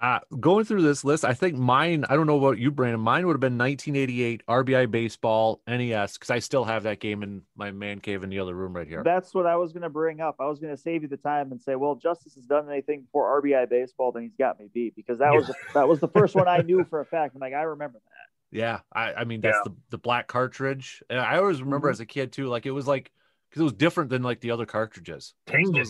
Uh, 0.00 0.20
going 0.38 0.64
through 0.64 0.82
this 0.82 1.02
list, 1.02 1.24
I 1.24 1.34
think 1.34 1.56
mine, 1.56 2.04
I 2.08 2.14
don't 2.14 2.28
know 2.28 2.38
about 2.38 2.56
you, 2.58 2.70
Brandon, 2.70 3.00
mine 3.00 3.26
would 3.26 3.32
have 3.32 3.40
been 3.40 3.58
1988 3.58 4.44
RBI 4.46 4.88
baseball 4.92 5.60
NES 5.66 6.12
because 6.12 6.30
I 6.30 6.38
still 6.38 6.64
have 6.64 6.84
that 6.84 7.00
game 7.00 7.24
in 7.24 7.42
my 7.56 7.72
man 7.72 7.98
cave 7.98 8.22
in 8.22 8.30
the 8.30 8.38
other 8.38 8.54
room 8.54 8.76
right 8.76 8.86
here. 8.86 9.02
That's 9.04 9.34
what 9.34 9.46
I 9.46 9.56
was 9.56 9.72
going 9.72 9.82
to 9.82 9.88
bring 9.88 10.20
up. 10.20 10.36
I 10.38 10.46
was 10.46 10.60
going 10.60 10.72
to 10.74 10.80
save 10.80 11.02
you 11.02 11.08
the 11.08 11.16
time 11.16 11.50
and 11.50 11.60
say, 11.60 11.74
well, 11.74 11.96
Justus 11.96 12.36
has 12.36 12.44
done 12.44 12.70
anything 12.70 13.08
for 13.10 13.42
RBI 13.42 13.68
baseball, 13.68 14.12
then 14.12 14.22
he's 14.22 14.36
got 14.38 14.60
me 14.60 14.68
beat 14.72 14.94
because 14.94 15.18
that 15.18 15.32
was 15.32 15.50
that 15.74 15.88
was 15.88 15.98
the 15.98 16.08
first 16.08 16.36
one 16.36 16.46
I 16.46 16.58
knew 16.58 16.84
for 16.84 17.00
a 17.00 17.04
fact. 17.04 17.34
I'm 17.34 17.40
like, 17.40 17.54
I 17.54 17.62
remember 17.62 17.98
that. 17.98 18.27
Yeah, 18.50 18.80
I, 18.92 19.12
I 19.14 19.24
mean 19.24 19.40
that's 19.40 19.56
Yeah. 19.64 19.72
the 19.72 19.76
the 19.90 19.98
black 19.98 20.26
cartridge. 20.26 21.02
And 21.10 21.18
I 21.20 21.36
always 21.38 21.62
remember 21.62 21.88
Mhm. 21.88 21.92
as 21.92 22.00
a 22.00 22.06
kid 22.06 22.32
too, 22.32 22.46
like 22.46 22.64
it 22.66 22.70
was 22.70 22.86
like 22.86 23.12
because 23.50 23.60
it 23.60 23.64
was 23.64 23.72
different 23.74 24.10
than 24.10 24.22
like 24.22 24.40
the 24.40 24.50
other 24.50 24.66
cartridges. 24.66 25.34
Tengen, 25.46 25.86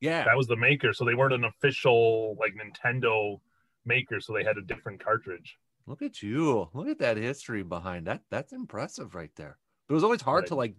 Yeah, 0.00 0.24
that 0.24 0.36
was 0.36 0.46
the 0.46 0.56
maker. 0.56 0.92
So 0.92 1.04
they 1.04 1.14
weren't 1.14 1.34
an 1.34 1.44
official 1.44 2.36
like 2.38 2.54
Nintendo 2.54 3.40
maker. 3.84 4.20
So 4.20 4.32
they 4.32 4.44
had 4.44 4.56
a 4.58 4.62
different 4.62 5.02
cartridge. 5.04 5.58
look 5.86 6.02
at 6.02 6.22
you, 6.22 6.68
look 6.74 6.86
at 6.86 6.98
that 6.98 7.16
history 7.16 7.62
behind 7.62 8.06
that. 8.06 8.20
That's 8.30 8.52
impressive 8.52 9.14
right 9.14 9.34
there. 9.36 9.56
But 9.86 9.94
it 9.94 9.96
was 9.96 10.04
always 10.04 10.20
hard 10.20 10.42
Right. 10.42 10.48
to 10.48 10.54
like, 10.54 10.74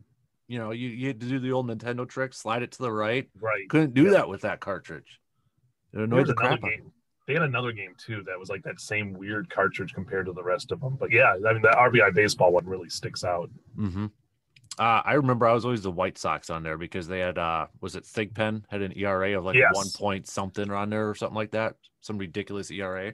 you 0.48 0.60
know, 0.60 0.70
you, 0.70 0.88
you 0.90 1.08
had 1.08 1.20
to 1.22 1.28
do 1.28 1.40
the 1.40 1.52
old 1.52 1.68
Nintendo 1.68 2.08
trick, 2.08 2.32
slide 2.32 2.62
it 2.62 2.72
to 2.74 2.84
the 2.84 2.92
right. 2.92 3.28
Right. 3.40 3.68
Couldn't 3.70 3.96
do 3.96 4.04
Yeah. 4.04 4.12
that 4.12 4.30
with 4.30 4.42
that 4.42 4.60
cartridge. 4.60 5.20
It 5.94 6.00
annoyed 6.02 6.22
was 6.22 6.28
the 6.30 6.36
crap 6.36 6.52
out. 6.54 6.62
game. 6.62 6.92
They 7.30 7.36
had 7.36 7.44
another 7.44 7.72
game 7.72 7.94
too 7.96 8.24
that 8.26 8.40
was 8.40 8.50
like 8.50 8.64
that 8.64 8.82
same 8.82 9.14
weird 9.14 9.52
cartridge 9.52 9.94
compared 9.94 10.26
to 10.26 10.34
the 10.34 10.42
rest 10.42 10.72
of 10.72 10.82
them. 10.82 10.98
But 11.00 11.12
yeah, 11.12 11.36
I 11.48 11.54
mean 11.54 11.62
the 11.62 11.68
RBI 11.68 12.12
baseball 12.16 12.52
one 12.52 12.66
really 12.66 12.90
sticks 12.90 13.24
out. 13.24 13.52
Mm-hmm. 13.78 14.08
Uh, 14.80 15.02
I 15.06 15.14
remember 15.14 15.46
I 15.46 15.54
was 15.54 15.64
always 15.64 15.84
the 15.84 15.92
White 15.92 16.18
Sox 16.18 16.50
on 16.50 16.64
there 16.64 16.76
because 16.76 17.08
they 17.08 17.20
had 17.20 17.38
uh 17.38 17.68
was 17.82 17.96
it 17.96 18.04
Thigpen 18.04 18.64
had 18.68 18.82
an 18.82 18.98
ERA 18.98 19.38
of 19.38 19.46
like 19.46 19.58
Yes. 19.58 19.76
one 19.76 19.92
point 19.94 20.28
something 20.28 20.72
on 20.72 20.90
there 20.90 21.08
or 21.08 21.14
something 21.14 21.36
like 21.36 21.52
that. 21.52 21.76
Some 22.02 22.18
ridiculous 22.18 22.72
ERA. 22.72 23.14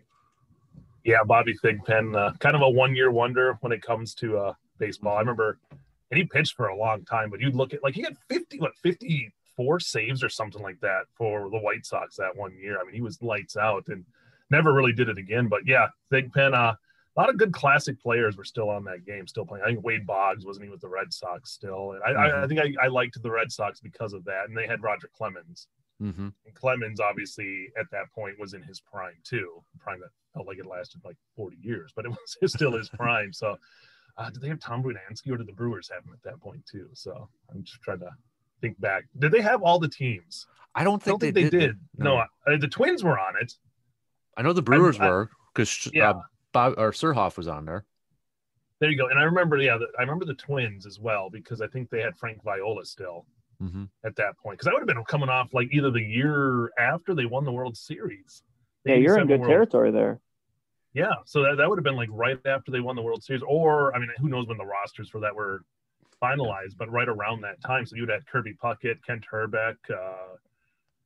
Yeah, 1.04 1.26
Bobby 1.26 1.54
Thigpen, 1.62 2.16
uh, 2.16 2.32
kind 2.40 2.56
of 2.56 2.62
a 2.62 2.70
one 2.70 2.96
year 2.96 3.12
wonder 3.12 3.58
when 3.60 3.74
it 3.74 3.82
comes 3.82 4.16
to 4.16 4.38
uh, 4.38 4.54
baseball. 4.80 5.18
I 5.18 5.20
remember, 5.20 5.60
and 6.10 6.18
he 6.18 6.24
pitched 6.24 6.56
for 6.56 6.68
a 6.68 6.78
long 6.78 7.04
time, 7.04 7.30
but 7.30 7.42
you'd 7.42 7.54
look 7.54 7.74
at 7.74 7.84
like 7.84 7.96
he 7.96 8.02
had 8.02 8.16
50, 8.30 8.60
what, 8.60 8.72
54 9.56 9.80
saves 9.80 10.24
or 10.24 10.30
something 10.30 10.62
like 10.62 10.80
that 10.82 11.06
for 11.18 11.50
the 11.50 11.60
White 11.60 11.86
Sox 11.86 12.16
that 12.18 12.36
one 12.36 12.56
year. 12.58 12.80
I 12.80 12.84
mean, 12.84 12.94
he 12.94 13.02
was 13.02 13.22
lights 13.22 13.58
out 13.58 13.88
and 13.88 14.04
never 14.50 14.74
really 14.74 14.94
did 14.94 15.10
it 15.10 15.18
again. 15.18 15.48
But 15.48 15.62
yeah, 15.66 15.88
Thigpen, 16.12 16.54
uh, 16.54 16.74
a 17.18 17.20
lot 17.20 17.30
of 17.30 17.38
good 17.38 17.54
classic 17.54 18.02
players 18.02 18.36
were 18.36 18.44
still 18.44 18.70
on 18.70 18.84
that 18.86 19.06
game, 19.06 19.28
still 19.28 19.46
playing. 19.46 19.64
I 19.64 19.70
think 19.70 19.84
Wade 19.84 20.06
Boggs 20.06 20.46
wasn't 20.46 20.66
he 20.66 20.72
with 20.72 20.82
the 20.82 20.90
Red 20.90 21.14
Sox 21.14 21.52
still. 21.52 21.94
And 21.94 22.04
I, 22.04 22.22
I, 22.22 22.44
I 22.44 22.48
think 22.48 22.60
I, 22.60 22.86
I 22.86 22.88
liked 22.88 23.22
the 23.22 23.32
Red 23.32 23.52
Sox 23.52 23.80
because 23.80 24.14
of 24.14 24.26
that. 24.26 24.48
And 24.48 24.58
they 24.58 24.68
had 24.68 24.84
Roger 24.84 25.10
Clemens. 25.16 25.68
Mm-hmm. 26.02 26.28
And 26.46 26.56
Clemens, 26.56 27.00
obviously, 27.00 27.70
at 27.80 27.90
that 27.92 28.12
point 28.14 28.38
was 28.38 28.54
in 28.54 28.62
his 28.62 28.82
prime 28.82 29.16
too. 29.24 29.64
Prime 29.80 30.02
that 30.02 30.10
felt 30.34 30.48
like 30.48 30.58
it 30.58 30.66
lasted 30.66 31.02
like 31.06 31.16
40 31.38 31.58
years, 31.62 31.94
but 31.96 32.06
it 32.06 32.10
was 32.42 32.52
still 32.52 32.74
his 32.74 32.90
prime. 32.90 33.32
So, 33.32 33.58
uh, 34.18 34.30
did 34.30 34.42
they 34.42 34.50
have 34.50 34.60
Tom 34.60 34.84
Brunansky 34.84 35.32
or 35.32 35.38
did 35.38 35.48
the 35.48 35.54
Brewers 35.54 35.90
have 35.94 36.04
him 36.04 36.14
at 36.14 36.22
that 36.24 36.42
point 36.42 36.66
too? 36.70 36.90
So, 36.94 37.30
I'm 37.50 37.64
just 37.64 37.82
trying 37.82 38.00
to 38.00 38.10
think 38.62 38.80
back. 38.80 39.06
Did 39.20 39.32
they 39.32 39.42
have 39.42 39.62
all 39.62 39.80
the 39.80 39.88
teams? 39.90 40.48
I 40.74 40.84
don't 40.84 41.02
I 41.02 41.06
think, 41.06 41.14
don't 41.14 41.20
think 41.20 41.36
they, 41.36 41.44
they, 41.44 41.50
did. 41.50 41.60
did. 41.60 41.76
No, 42.04 42.18
uh, 42.18 42.26
the 42.60 42.68
Twins 42.68 43.04
were 43.04 43.18
on 43.20 43.34
it. 43.40 43.54
I 44.38 44.42
know 44.42 44.54
the 44.54 44.62
Brewers 44.62 45.00
I- 45.00 45.08
were 45.10 45.30
because 45.54 45.90
Yeah. 45.94 46.12
uh, 46.12 46.22
Bob 46.52 46.74
or 46.78 46.92
Surhoff 46.92 47.38
was 47.38 47.48
on 47.48 47.66
there. 47.66 47.86
There 48.80 48.90
you 48.90 48.98
go. 48.98 49.08
And 49.08 49.18
I 49.18 49.24
remember, 49.24 49.56
yeah, 49.58 49.78
the, 49.78 49.88
I 49.98 50.02
remember 50.02 50.26
the 50.26 50.34
Twins 50.34 50.86
as 50.86 51.00
well 51.00 51.30
because 51.30 51.62
I 51.62 51.68
think 51.68 51.90
they 51.90 52.02
had 52.02 52.18
Frank 52.18 52.44
Viola 52.44 52.86
still 52.86 53.26
Mm-hmm. 53.64 53.86
at 54.04 54.18
that 54.18 54.38
point. 54.38 54.58
Because 54.58 54.68
I 54.68 54.74
would 54.74 54.82
have 54.82 54.88
been 54.88 55.02
coming 55.06 55.30
off 55.30 55.54
like 55.54 55.70
either 55.72 55.90
the 55.90 56.02
year 56.02 56.72
after 56.78 57.16
they 57.16 57.26
won 57.26 57.46
the 57.46 57.54
World 57.54 57.78
Series. 57.78 58.44
The 58.84 58.92
Yeah, 58.92 58.98
you're 58.98 59.18
in 59.18 59.28
good 59.28 59.40
World- 59.40 59.50
territory 59.50 59.92
there. 59.92 60.20
Yeah, 60.94 61.14
so 61.26 61.42
that, 61.44 61.56
that 61.58 61.70
would 61.70 61.78
have 61.78 61.84
been 61.86 61.96
like 61.96 62.10
right 62.12 62.38
after 62.46 62.70
they 62.70 62.82
won 62.82 62.98
the 62.98 63.02
World 63.02 63.24
Series, 63.24 63.42
or 63.48 63.96
I 63.96 64.00
mean, 64.00 64.10
who 64.20 64.28
knows 64.28 64.48
when 64.48 64.58
the 64.58 64.66
rosters 64.66 65.10
for 65.10 65.22
that 65.22 65.34
were 65.34 65.62
finalized, 66.25 66.77
but 66.77 66.91
right 66.91 67.08
around 67.08 67.41
that 67.41 67.62
time. 67.62 67.86
So 67.86 67.96
you'd 67.96 68.10
had 68.10 68.25
Kirby 68.27 68.53
Puckett, 68.62 68.98
Kent 69.05 69.25
Hrbek, 69.32 69.75
uh, 69.91 70.36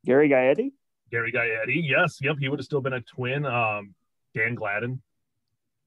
Gary 0.06 0.30
Gaetti. 0.30 0.72
Gary 1.12 1.32
Gaetti. 1.32 1.82
Yes, 1.84 2.20
yep, 2.22 2.36
he 2.40 2.50
would 2.50 2.60
have 2.60 2.66
still 2.66 2.82
been 2.82 2.94
a 2.94 3.02
twin. 3.02 3.46
Um, 3.46 3.94
Dan 4.36 4.56
Gladden 4.56 5.02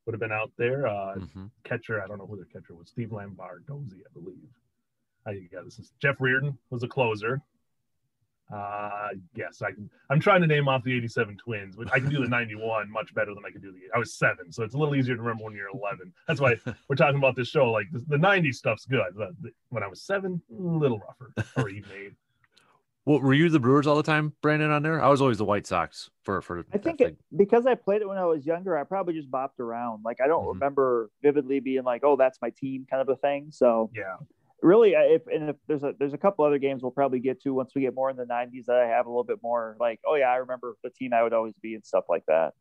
would 0.05 0.13
have 0.13 0.21
been 0.21 0.33
out 0.33 0.51
there. 0.59 0.87
Uh, 0.87 1.15
Mm-hmm. 1.17 1.47
catcher, 1.65 2.03
I 2.03 2.07
don't 2.07 2.19
know 2.19 2.27
who 2.27 2.37
the 2.37 2.45
catcher 2.47 2.75
was. 2.75 2.89
Steve 2.89 3.09
Lombardozzi, 3.11 4.01
I 4.01 4.13
believe. 4.13 4.49
I 5.27 5.31
yeah, 5.53 5.61
this 5.65 5.79
is 5.79 5.93
Jeff 6.01 6.17
Reardon 6.21 6.59
was 6.71 6.83
a 6.83 6.89
closer. 6.89 7.41
Uh 8.53 9.09
yes, 9.35 9.63
I 9.63 9.73
can 9.73 9.89
I'm 10.11 10.21
trying 10.21 10.43
to 10.43 10.47
name 10.47 10.69
off 10.69 10.85
the 10.85 10.95
87 10.95 11.39
twins, 11.39 11.77
which 11.77 11.89
I 11.93 12.01
can 12.01 12.11
do 12.11 12.21
the 12.23 12.29
91 12.29 12.91
much 12.91 13.15
better 13.15 13.35
than 13.35 13.45
I 13.47 13.51
can 13.51 13.63
do 13.63 13.73
the 13.73 13.79
I 13.95 13.99
was 13.99 14.13
seven, 14.15 14.53
so 14.53 14.63
it's 14.63 14.75
a 14.75 14.79
little 14.79 14.95
easier 14.95 15.17
to 15.17 15.23
remember 15.23 15.45
when 15.45 15.55
you're 15.55 15.71
11. 15.71 16.13
That's 16.29 16.41
why 16.41 16.57
we're 16.89 16.97
talking 16.97 17.17
about 17.17 17.35
this 17.35 17.49
show. 17.49 17.71
Like 17.71 17.87
the, 17.93 18.01
the 18.09 18.17
90s 18.19 18.57
stuff's 18.57 18.85
good, 18.85 19.15
but 19.17 19.31
the, 19.41 19.53
when 19.71 19.83
I 19.83 19.87
was 19.89 20.03
seven, 20.03 20.43
a 20.51 20.61
little 20.63 20.99
rougher 20.99 21.33
or 21.57 21.69
even 21.71 21.91
eight. 21.93 22.13
Well, 23.05 23.21
were 23.21 23.35
you 23.35 23.49
the 23.49 23.59
Brewers 23.59 23.89
all 23.89 23.97
the 23.97 24.05
time, 24.05 24.33
Brandon? 24.43 24.71
On 24.71 24.81
there, 24.81 25.03
I 25.03 25.09
was 25.09 25.21
always 25.21 25.37
the 25.39 25.45
White 25.45 25.67
Sox 25.67 26.09
for 26.23 26.41
for. 26.41 26.65
I 26.73 26.79
think 26.79 27.01
it, 27.01 27.17
because 27.37 27.67
I 27.67 27.75
played 27.75 28.01
it 28.01 28.09
when 28.09 28.17
I 28.17 28.25
was 28.25 28.47
younger, 28.47 28.79
I 28.79 28.85
probably 28.85 29.15
just 29.15 29.29
bopped 29.29 29.59
around. 29.59 30.05
Like 30.05 30.21
I 30.21 30.29
don't 30.29 30.45
Mhm. 30.45 30.53
remember 30.55 31.11
vividly 31.21 31.59
being 31.59 31.83
like, 31.83 32.05
"Oh, 32.05 32.15
that's 32.15 32.39
my 32.41 32.51
team," 32.51 32.87
kind 32.89 33.03
of 33.03 33.09
a 33.09 33.17
thing. 33.17 33.49
So 33.51 33.91
Yeah. 33.93 34.19
Really, 34.63 34.93
if 34.93 35.27
and 35.27 35.51
if 35.51 35.57
there's 35.67 35.83
a 35.83 35.93
there's 35.99 36.13
a 36.15 36.19
couple 36.19 36.45
other 36.45 36.59
games 36.59 36.83
we'll 36.83 36.93
probably 36.93 37.19
get 37.19 37.43
to 37.43 37.53
once 37.53 37.73
we 37.75 37.83
get 37.83 37.95
more 37.95 38.11
in 38.11 38.17
the 38.17 38.25
'90s 38.25 38.67
that 38.67 38.77
I 38.77 38.87
have 38.87 39.07
a 39.07 39.09
little 39.09 39.25
bit 39.25 39.39
more 39.43 39.77
like, 39.81 40.01
"Oh 40.07 40.15
yeah, 40.15 40.29
I 40.29 40.37
remember 40.37 40.77
the 40.85 40.91
team 40.91 41.13
I 41.13 41.23
would 41.23 41.33
always 41.33 41.55
be" 41.61 41.75
and 41.75 41.85
stuff 41.85 42.05
like 42.09 42.25
that. 42.29 42.55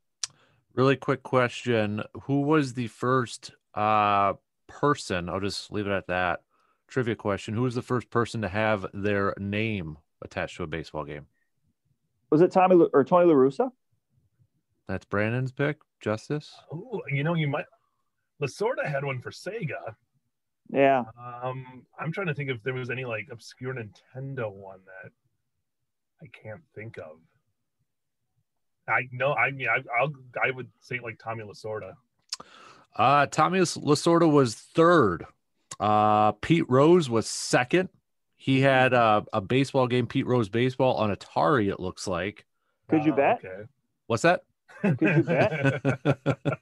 Really 0.73 0.95
quick 0.95 1.21
question: 1.21 2.03
Who 2.23 2.41
was 2.41 2.73
the 2.73 2.87
first 2.87 3.51
uh 3.75 4.33
person? 4.67 5.29
I'll 5.29 5.39
just 5.39 5.71
leave 5.71 5.85
it 5.85 5.91
at 5.91 6.07
that. 6.07 6.39
Trivia 6.87 7.15
question: 7.15 7.53
Who 7.53 7.61
was 7.61 7.75
the 7.75 7.83
first 7.83 8.09
person 8.09 8.41
to 8.41 8.49
have 8.49 8.87
their 8.93 9.35
name 9.37 9.97
attached 10.23 10.57
to 10.57 10.63
a 10.63 10.67
baseball 10.67 11.05
game? 11.05 11.27
Was 12.31 12.41
it 12.41 12.51
Tommy 12.51 12.83
or 12.93 13.03
Tony 13.03 13.27
La 13.27 13.33
Russa? 13.33 13.69
That's 14.87 15.05
Brandon's 15.05 15.51
pick. 15.51 15.77
Justus. 16.01 16.53
Oh, 16.73 17.01
you 17.09 17.23
know, 17.23 17.35
you 17.35 17.47
might 17.47 17.65
Lasorda 18.41 18.85
had 18.85 19.05
one 19.05 19.21
for 19.21 19.29
Sega. 19.29 19.95
Yeah, 20.71 21.03
Um, 21.43 21.85
I'm 21.99 22.11
trying 22.13 22.27
to 22.27 22.33
think 22.33 22.49
if 22.49 22.63
there 22.63 22.73
was 22.73 22.89
any 22.89 23.03
like 23.03 23.27
obscure 23.31 23.73
Nintendo 23.73 24.49
one 24.51 24.79
that 24.85 25.11
I 26.21 26.27
can't 26.27 26.61
think 26.73 26.97
of. 26.97 27.17
I 28.87 29.07
know. 29.11 29.33
I 29.33 29.51
mean, 29.51 29.67
I, 29.67 29.83
I'll. 29.99 30.11
I 30.43 30.51
would 30.51 30.69
say 30.79 30.99
like 31.03 31.19
Tommy 31.19 31.43
Lasorda. 31.43 31.93
Uh, 32.95 33.25
Tommy 33.27 33.59
Lasorda 33.59 34.31
was 34.31 34.55
third. 34.55 35.25
Uh, 35.79 36.33
Pete 36.33 36.69
Rose 36.69 37.09
was 37.09 37.27
second. 37.27 37.89
He 38.35 38.61
had 38.61 38.93
uh, 38.93 39.21
a 39.33 39.41
baseball 39.41 39.87
game, 39.87 40.07
Pete 40.07 40.25
Rose 40.25 40.49
baseball 40.49 40.95
on 40.95 41.15
Atari. 41.15 41.69
It 41.69 41.79
looks 41.79 42.07
like. 42.07 42.45
Could 42.89 43.05
you 43.05 43.13
Ah, 43.13 43.15
bet? 43.15 43.45
Okay. 43.45 43.63
What's 44.07 44.23
that? 44.23 44.43
Could 44.81 45.01
you 45.01 45.23
bet? 45.23 45.81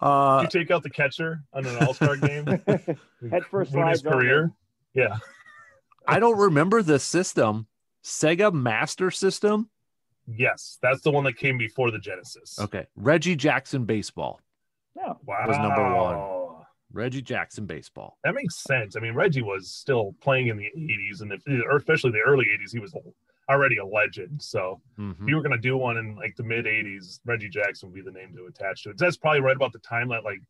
uh, 0.00 0.40
you 0.42 0.48
take 0.48 0.70
out 0.70 0.82
the 0.82 0.90
catcher 0.90 1.42
on 1.52 1.66
an 1.66 1.76
All 1.84 1.94
Star 1.94 2.16
game. 2.16 2.46
Head 3.30 3.44
first 3.50 3.72
ruin 3.74 3.88
his 3.88 4.00
slides 4.00 4.06
over. 4.06 4.16
career. 4.16 4.52
Yeah. 4.94 5.16
I 6.06 6.18
don't 6.20 6.38
remember 6.38 6.82
the 6.82 6.98
system. 6.98 7.66
Sega 8.04 8.52
Master 8.52 9.10
System. 9.10 9.68
Yes, 10.28 10.78
that's 10.82 11.02
the 11.02 11.10
one 11.10 11.24
that 11.24 11.36
came 11.36 11.58
before 11.58 11.90
the 11.90 11.98
Genesis. 11.98 12.58
Okay. 12.58 12.86
Reggie 12.96 13.36
Jackson 13.36 13.84
baseball. 13.84 14.40
no, 14.96 15.18
Wow. 15.24 15.44
Was 15.46 15.58
number 15.58 15.94
one. 15.94 16.46
Reggie 16.92 17.22
Jackson 17.22 17.66
baseball. 17.66 18.16
That 18.24 18.34
makes 18.34 18.56
sense. 18.56 18.96
I 18.96 19.00
mean, 19.00 19.14
Reggie 19.14 19.42
was 19.42 19.68
still 19.70 20.14
playing 20.20 20.48
in 20.48 20.56
the 20.56 20.70
80s, 20.76 21.20
and 21.20 21.32
if, 21.32 21.42
especially 21.76 22.12
the 22.12 22.22
early 22.26 22.46
80s, 22.46 22.72
he 22.72 22.78
was 22.78 22.94
already 23.48 23.76
a 23.78 23.84
legend. 23.86 24.42
So 24.42 24.80
Mhm. 24.98 25.22
if 25.22 25.28
you 25.28 25.36
were 25.36 25.42
going 25.42 25.52
to 25.52 25.58
do 25.58 25.76
one 25.76 25.96
in 25.98 26.16
like 26.16 26.36
the 26.36 26.42
mid 26.42 26.66
80s, 26.66 27.20
Reggie 27.24 27.48
Jackson 27.48 27.88
would 27.88 27.94
be 27.94 28.02
the 28.02 28.10
name 28.16 28.34
to 28.36 28.46
attach 28.46 28.82
to 28.84 28.90
it. 28.90 28.98
That's 28.98 29.16
probably 29.16 29.40
right 29.40 29.56
about 29.56 29.72
the 29.72 29.78
time 29.80 30.08
that 30.08 30.24
like 30.24 30.40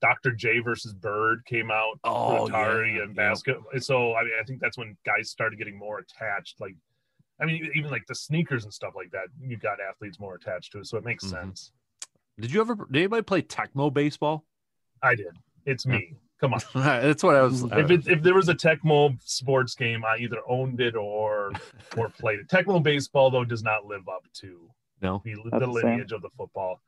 Dr. 0.00 0.32
J 0.32 0.58
versus 0.58 0.92
Bird 0.92 1.44
came 1.44 1.70
out 1.70 2.00
Oh, 2.02 2.48
Atari 2.48 2.96
yeah, 2.96 3.02
and 3.04 3.16
yeah. 3.16 3.34
So 3.78 4.14
I 4.14 4.24
mean, 4.24 4.32
I 4.40 4.42
think 4.44 4.60
that's 4.60 4.76
when 4.76 4.96
guys 5.04 5.30
started 5.30 5.58
getting 5.58 5.76
more 5.78 5.98
attached. 5.98 6.60
Like, 6.60 6.74
I 7.38 7.46
mean, 7.46 7.70
even 7.74 7.90
like 7.90 8.06
the 8.06 8.14
sneakers 8.14 8.64
and 8.64 8.74
stuff 8.74 8.94
like 8.96 9.10
that, 9.12 9.28
you 9.40 9.56
got 9.56 9.78
athletes 9.80 10.18
more 10.18 10.34
attached 10.34 10.72
to 10.72 10.80
it. 10.80 10.86
So 10.86 10.98
it 10.98 11.04
makes 11.04 11.24
Mhm. 11.24 11.30
sense. 11.30 11.72
Did 12.38 12.50
you 12.52 12.60
ever? 12.60 12.74
Did 12.74 12.96
anybody 12.96 13.22
play 13.22 13.42
Tecmo 13.42 13.92
baseball? 13.92 14.44
I 15.02 15.14
did. 15.14 15.36
It's 15.66 15.86
me. 15.86 16.16
Come 16.42 16.54
on. 16.54 16.60
That's 16.74 17.22
what 17.22 17.36
I 17.36 17.42
was. 17.42 17.62
if 17.62 17.90
it, 17.90 18.08
if 18.08 18.22
there 18.22 18.34
was 18.34 18.48
a 18.48 18.54
Tecmo 18.54 19.16
sports 19.24 19.74
game, 19.76 20.04
I 20.04 20.16
either 20.18 20.38
owned 20.48 20.80
it 20.80 20.96
or 20.96 21.52
or 21.96 22.08
played 22.10 22.40
it. 22.40 22.48
Tecmo 22.48 22.82
baseball 22.82 23.30
though 23.30 23.44
does 23.44 23.62
not 23.62 23.86
live 23.86 24.08
up 24.08 24.24
to 24.40 24.68
no. 25.00 25.22
the, 25.24 25.34
Not 25.34 25.60
the 25.60 25.66
the 25.66 25.66
same. 25.66 25.72
lineage 25.90 26.12
of 26.12 26.20
the 26.20 26.30
football. 26.36 26.80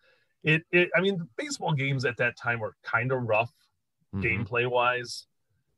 It, 0.42 0.64
it 0.72 0.90
I 0.96 1.00
mean, 1.00 1.26
baseball 1.36 1.72
games 1.72 2.04
at 2.04 2.16
that 2.18 2.36
time 2.36 2.58
were 2.58 2.74
kind 2.82 3.12
of 3.12 3.22
rough 3.22 3.52
Mhm. 4.14 4.46
gameplay 4.46 4.70
wise. 4.70 5.26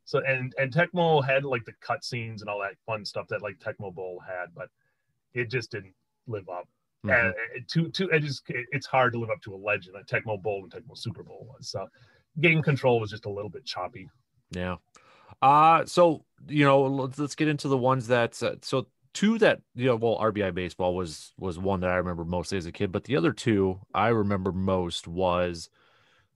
So 0.04 0.20
and 0.26 0.54
and 0.58 0.72
Tecmo 0.72 1.24
had 1.24 1.44
like 1.44 1.64
the 1.64 1.72
cutscenes 1.74 2.40
and 2.40 2.48
all 2.48 2.60
that 2.60 2.74
fun 2.86 3.04
stuff 3.04 3.28
that 3.28 3.42
like 3.42 3.58
Tecmo 3.58 3.94
Bowl 3.94 4.20
had, 4.26 4.46
but 4.54 4.68
it 5.34 5.50
just 5.50 5.70
didn't 5.70 5.94
live 6.26 6.48
up. 6.48 6.66
Mhm. 7.04 7.12
And 7.26 7.34
it, 7.54 7.68
to 7.68 7.88
to 7.90 8.08
it 8.08 8.20
just 8.20 8.48
it, 8.50 8.66
it's 8.72 8.86
hard 8.86 9.12
to 9.12 9.18
live 9.18 9.30
up 9.30 9.40
to 9.42 9.54
a 9.54 9.56
legend 9.56 9.94
like 9.94 10.06
Tecmo 10.06 10.40
Bowl 10.42 10.62
and 10.64 10.70
Tecmo 10.72 10.96
Super 10.96 11.22
Bowl 11.22 11.46
was. 11.54 11.68
So 11.68 11.86
game 12.40 12.62
control 12.62 13.00
was 13.00 13.10
just 13.10 13.26
a 13.26 13.30
little 13.30 13.50
bit 13.50 13.64
choppy. 13.64 14.08
Yeah. 14.50 14.76
Uh 15.42 15.84
so 15.86 16.24
you 16.48 16.64
know, 16.64 16.82
let's, 16.82 17.18
let's 17.18 17.34
get 17.34 17.48
into 17.48 17.68
the 17.68 17.76
ones 17.78 18.08
that 18.08 18.42
uh, 18.42 18.56
so 18.62 18.86
two 19.14 19.38
that 19.38 19.60
you 19.74 19.86
know, 19.86 19.96
well, 19.96 20.18
RBI 20.18 20.54
baseball 20.54 20.94
was 20.94 21.32
was 21.38 21.58
one 21.58 21.80
that 21.80 21.90
I 21.90 21.96
remember 21.96 22.24
mostly 22.24 22.58
as 22.58 22.66
a 22.66 22.72
kid, 22.72 22.92
but 22.92 23.04
the 23.04 23.16
other 23.16 23.32
two 23.32 23.80
I 23.94 24.08
remember 24.08 24.52
most 24.52 25.08
was 25.08 25.68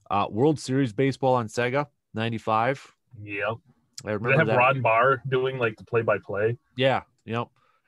uh 0.09 0.27
World 0.29 0.59
Series 0.59 0.93
baseball 0.93 1.35
on 1.35 1.47
Sega 1.47 1.87
95. 2.13 2.93
Yeah. 3.23 3.43
I 3.43 3.51
Did 3.51 3.57
they 4.03 4.13
remember 4.13 4.37
have 4.37 4.47
that. 4.47 4.57
Ron 4.57 4.81
Barr 4.81 5.21
doing 5.29 5.57
like 5.59 5.77
the 5.77 5.83
play 5.83 6.01
by 6.01 6.17
play? 6.17 6.57
Yeah, 6.75 7.01
yep. 7.25 7.47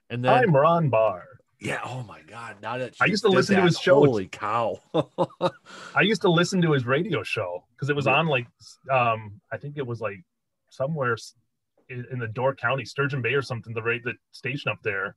And 0.09 0.23
then 0.23 0.31
I'm 0.33 0.55
Ron 0.55 0.89
Barr. 0.89 1.23
Yeah, 1.63 1.79
oh 1.85 2.03
my 2.03 2.19
god, 2.27 2.57
now 2.61 2.77
that 2.77 2.93
I 2.99 3.05
used 3.05 3.23
to 3.23 3.29
listen 3.29 3.55
to 3.55 3.61
his 3.61 3.79
show. 3.79 3.95
Holy 3.95 4.27
cow. 4.27 4.81
I 5.95 6.01
used 6.01 6.21
to 6.23 6.29
listen 6.29 6.61
to 6.61 6.73
his 6.73 6.85
radio 6.85 7.23
show 7.23 7.63
because 7.71 7.89
it 7.89 7.95
was 7.95 8.05
on 8.05 8.27
like 8.27 8.47
um 8.91 9.39
I 9.49 9.57
think 9.57 9.77
it 9.77 9.87
was 9.87 10.01
like 10.01 10.19
somewhere 10.69 11.15
in, 11.87 12.05
in 12.11 12.19
the 12.19 12.27
Door 12.27 12.55
County, 12.55 12.83
Sturgeon 12.83 13.21
Bay 13.21 13.33
or 13.33 13.41
something. 13.41 13.73
The 13.73 13.81
rate 13.81 14.03
the 14.03 14.13
station 14.33 14.71
up 14.71 14.79
there 14.83 15.15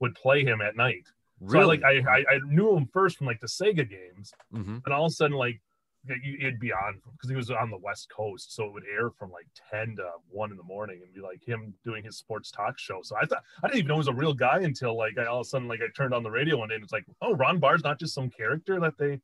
would 0.00 0.14
play 0.14 0.44
him 0.44 0.62
at 0.62 0.76
night. 0.76 1.04
So 1.46 1.58
I, 1.58 1.60
really? 1.60 1.78
like 1.78 1.84
I, 1.84 2.10
I 2.10 2.18
I 2.20 2.38
knew 2.46 2.74
him 2.74 2.88
first 2.90 3.18
from 3.18 3.26
like 3.26 3.40
the 3.40 3.46
Sega 3.46 3.88
games, 3.88 4.32
hmm 4.50 4.78
and 4.86 4.94
all 4.94 5.04
of 5.04 5.10
a 5.10 5.14
sudden 5.14 5.36
like 5.36 5.60
it'd 6.08 6.58
be 6.58 6.72
on 6.72 7.00
because 7.12 7.30
he 7.30 7.36
was 7.36 7.50
on 7.50 7.70
the 7.70 7.78
West 7.78 8.10
Coast, 8.10 8.54
so 8.54 8.64
it 8.64 8.72
would 8.72 8.84
air 8.92 9.10
from 9.10 9.30
like 9.30 9.46
ten 9.70 9.96
to 9.96 10.10
one 10.28 10.50
in 10.50 10.56
the 10.56 10.62
morning, 10.62 11.00
and 11.04 11.14
be 11.14 11.20
like 11.20 11.42
him 11.46 11.74
doing 11.84 12.02
his 12.04 12.16
sports 12.16 12.50
talk 12.50 12.78
show. 12.78 13.00
So 13.02 13.16
I 13.16 13.24
thought 13.26 13.44
I 13.62 13.68
didn't 13.68 13.78
even 13.78 13.88
know 13.88 13.94
he 13.94 13.98
was 13.98 14.08
a 14.08 14.14
real 14.14 14.34
guy 14.34 14.60
until 14.60 14.96
like 14.96 15.18
I 15.18 15.26
all 15.26 15.40
of 15.40 15.46
a 15.46 15.48
sudden 15.48 15.68
like 15.68 15.80
I 15.80 15.86
turned 15.96 16.14
on 16.14 16.22
the 16.22 16.30
radio 16.30 16.58
one 16.58 16.68
day, 16.68 16.74
and 16.76 16.84
it's 16.84 16.92
like, 16.92 17.04
oh, 17.20 17.34
Ron 17.34 17.58
Barr's 17.58 17.84
not 17.84 17.98
just 17.98 18.14
some 18.14 18.30
character 18.30 18.80
that 18.80 18.98
they 18.98 19.20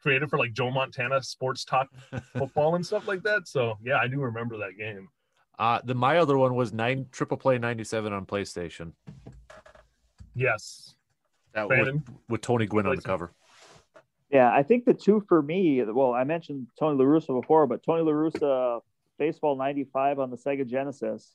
created 0.00 0.30
for 0.30 0.38
like 0.38 0.52
Joe 0.52 0.70
Montana 0.70 1.22
sports 1.22 1.64
talk 1.64 1.88
football 2.36 2.74
and 2.74 2.84
stuff 2.84 3.06
like 3.08 3.22
that. 3.22 3.48
So 3.48 3.78
yeah, 3.82 3.96
I 3.96 4.08
do 4.08 4.20
remember 4.20 4.58
that 4.58 4.76
game. 4.78 5.08
Uh 5.58 5.80
the 5.84 5.94
my 5.94 6.18
other 6.18 6.38
one 6.38 6.54
was 6.54 6.72
nine 6.72 7.06
triple 7.12 7.36
play 7.36 7.58
97 7.58 8.12
on 8.12 8.26
PlayStation. 8.26 8.92
Yes, 10.34 10.94
That 11.54 11.68
with 12.28 12.40
Tony 12.40 12.66
Gwynn 12.66 12.86
on 12.86 12.96
the 12.96 13.02
cover. 13.02 13.32
Yeah, 14.30 14.50
I 14.52 14.62
think 14.62 14.84
the 14.84 14.94
two 14.94 15.24
for 15.28 15.42
me, 15.42 15.82
well, 15.82 16.12
I 16.12 16.24
mentioned 16.24 16.68
Tony 16.78 16.96
LaRussa 17.02 17.40
before, 17.40 17.66
but 17.66 17.82
Tony 17.82 18.02
LaRussa 18.04 18.80
baseball 19.18 19.56
95 19.56 20.18
on 20.20 20.30
the 20.30 20.36
Sega 20.36 20.66
Genesis. 20.66 21.34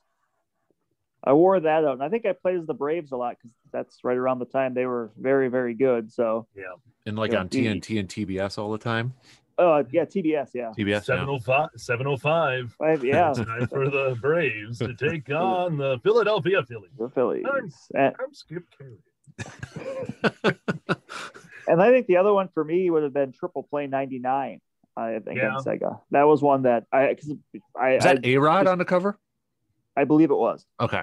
I 1.24 1.34
wore 1.34 1.60
that 1.60 1.84
out, 1.84 1.94
and 1.94 2.04
I 2.04 2.10
think 2.10 2.26
I 2.26 2.34
played 2.34 2.58
as 2.60 2.68
the 2.68 2.74
Braves 2.74 3.12
a 3.12 3.18
lot 3.18 3.36
because 3.38 3.52
that's 3.72 4.04
right 4.04 4.16
around 4.18 4.40
the 4.40 4.46
time 4.46 4.74
they 4.76 4.86
were 4.86 5.12
very, 5.18 5.48
very 5.50 5.74
good. 5.74 6.12
So 6.12 6.48
Yeah. 6.56 6.64
And 7.06 7.18
like 7.18 7.34
on 7.34 7.48
the- 7.48 7.66
TNT 7.66 8.00
and 8.00 8.08
TBS 8.08 8.58
all 8.58 8.72
the 8.72 8.78
time. 8.78 9.14
uh, 9.58 9.84
yeah, 9.92 10.06
TBS, 10.06 10.52
yeah, 10.54 10.72
TBS. 10.78 10.88
yeah. 10.88 11.00
705 11.00 11.70
705 11.78 12.76
I, 12.82 12.94
yeah, 12.96 13.34
time 13.34 13.68
for 13.68 13.90
the 13.90 14.18
Braves 14.22 14.80
to 14.80 14.94
take 14.94 15.30
on 15.32 15.78
the 15.78 16.00
Philadelphia 16.04 16.62
Phillies. 16.64 16.92
the 16.98 17.10
Phillies. 17.10 17.46
I'm- 17.46 17.70
And, 17.96 18.16
I'm 18.20 18.34
Skip 18.34 18.64
Caray. 18.78 20.56
and 21.68 21.82
I 21.82 21.92
think 21.92 22.08
the 22.08 22.18
other 22.18 22.34
one 22.34 22.50
for 22.54 22.64
me 22.64 22.90
would 22.90 23.04
have 23.04 23.14
been 23.14 23.32
Triple 23.32 23.64
Play 23.64 23.88
'99. 23.88 24.62
I 24.98 25.20
think 25.20 25.38
Yeah. 25.38 25.56
on 25.56 25.64
Sega. 25.64 26.00
That 26.12 26.24
was 26.24 26.42
one 26.42 26.64
that 26.64 26.86
I 26.92 27.10
because 27.10 27.32
I 27.80 27.96
Is 27.96 28.04
that 28.04 28.20
I, 28.24 28.30
A 28.30 28.38
Rod 28.38 28.68
on 28.68 28.78
the 28.78 28.86
cover? 28.86 29.20
I 29.98 30.04
believe 30.06 30.32
it 30.32 30.36
was. 30.36 30.66
Okay. 30.80 31.02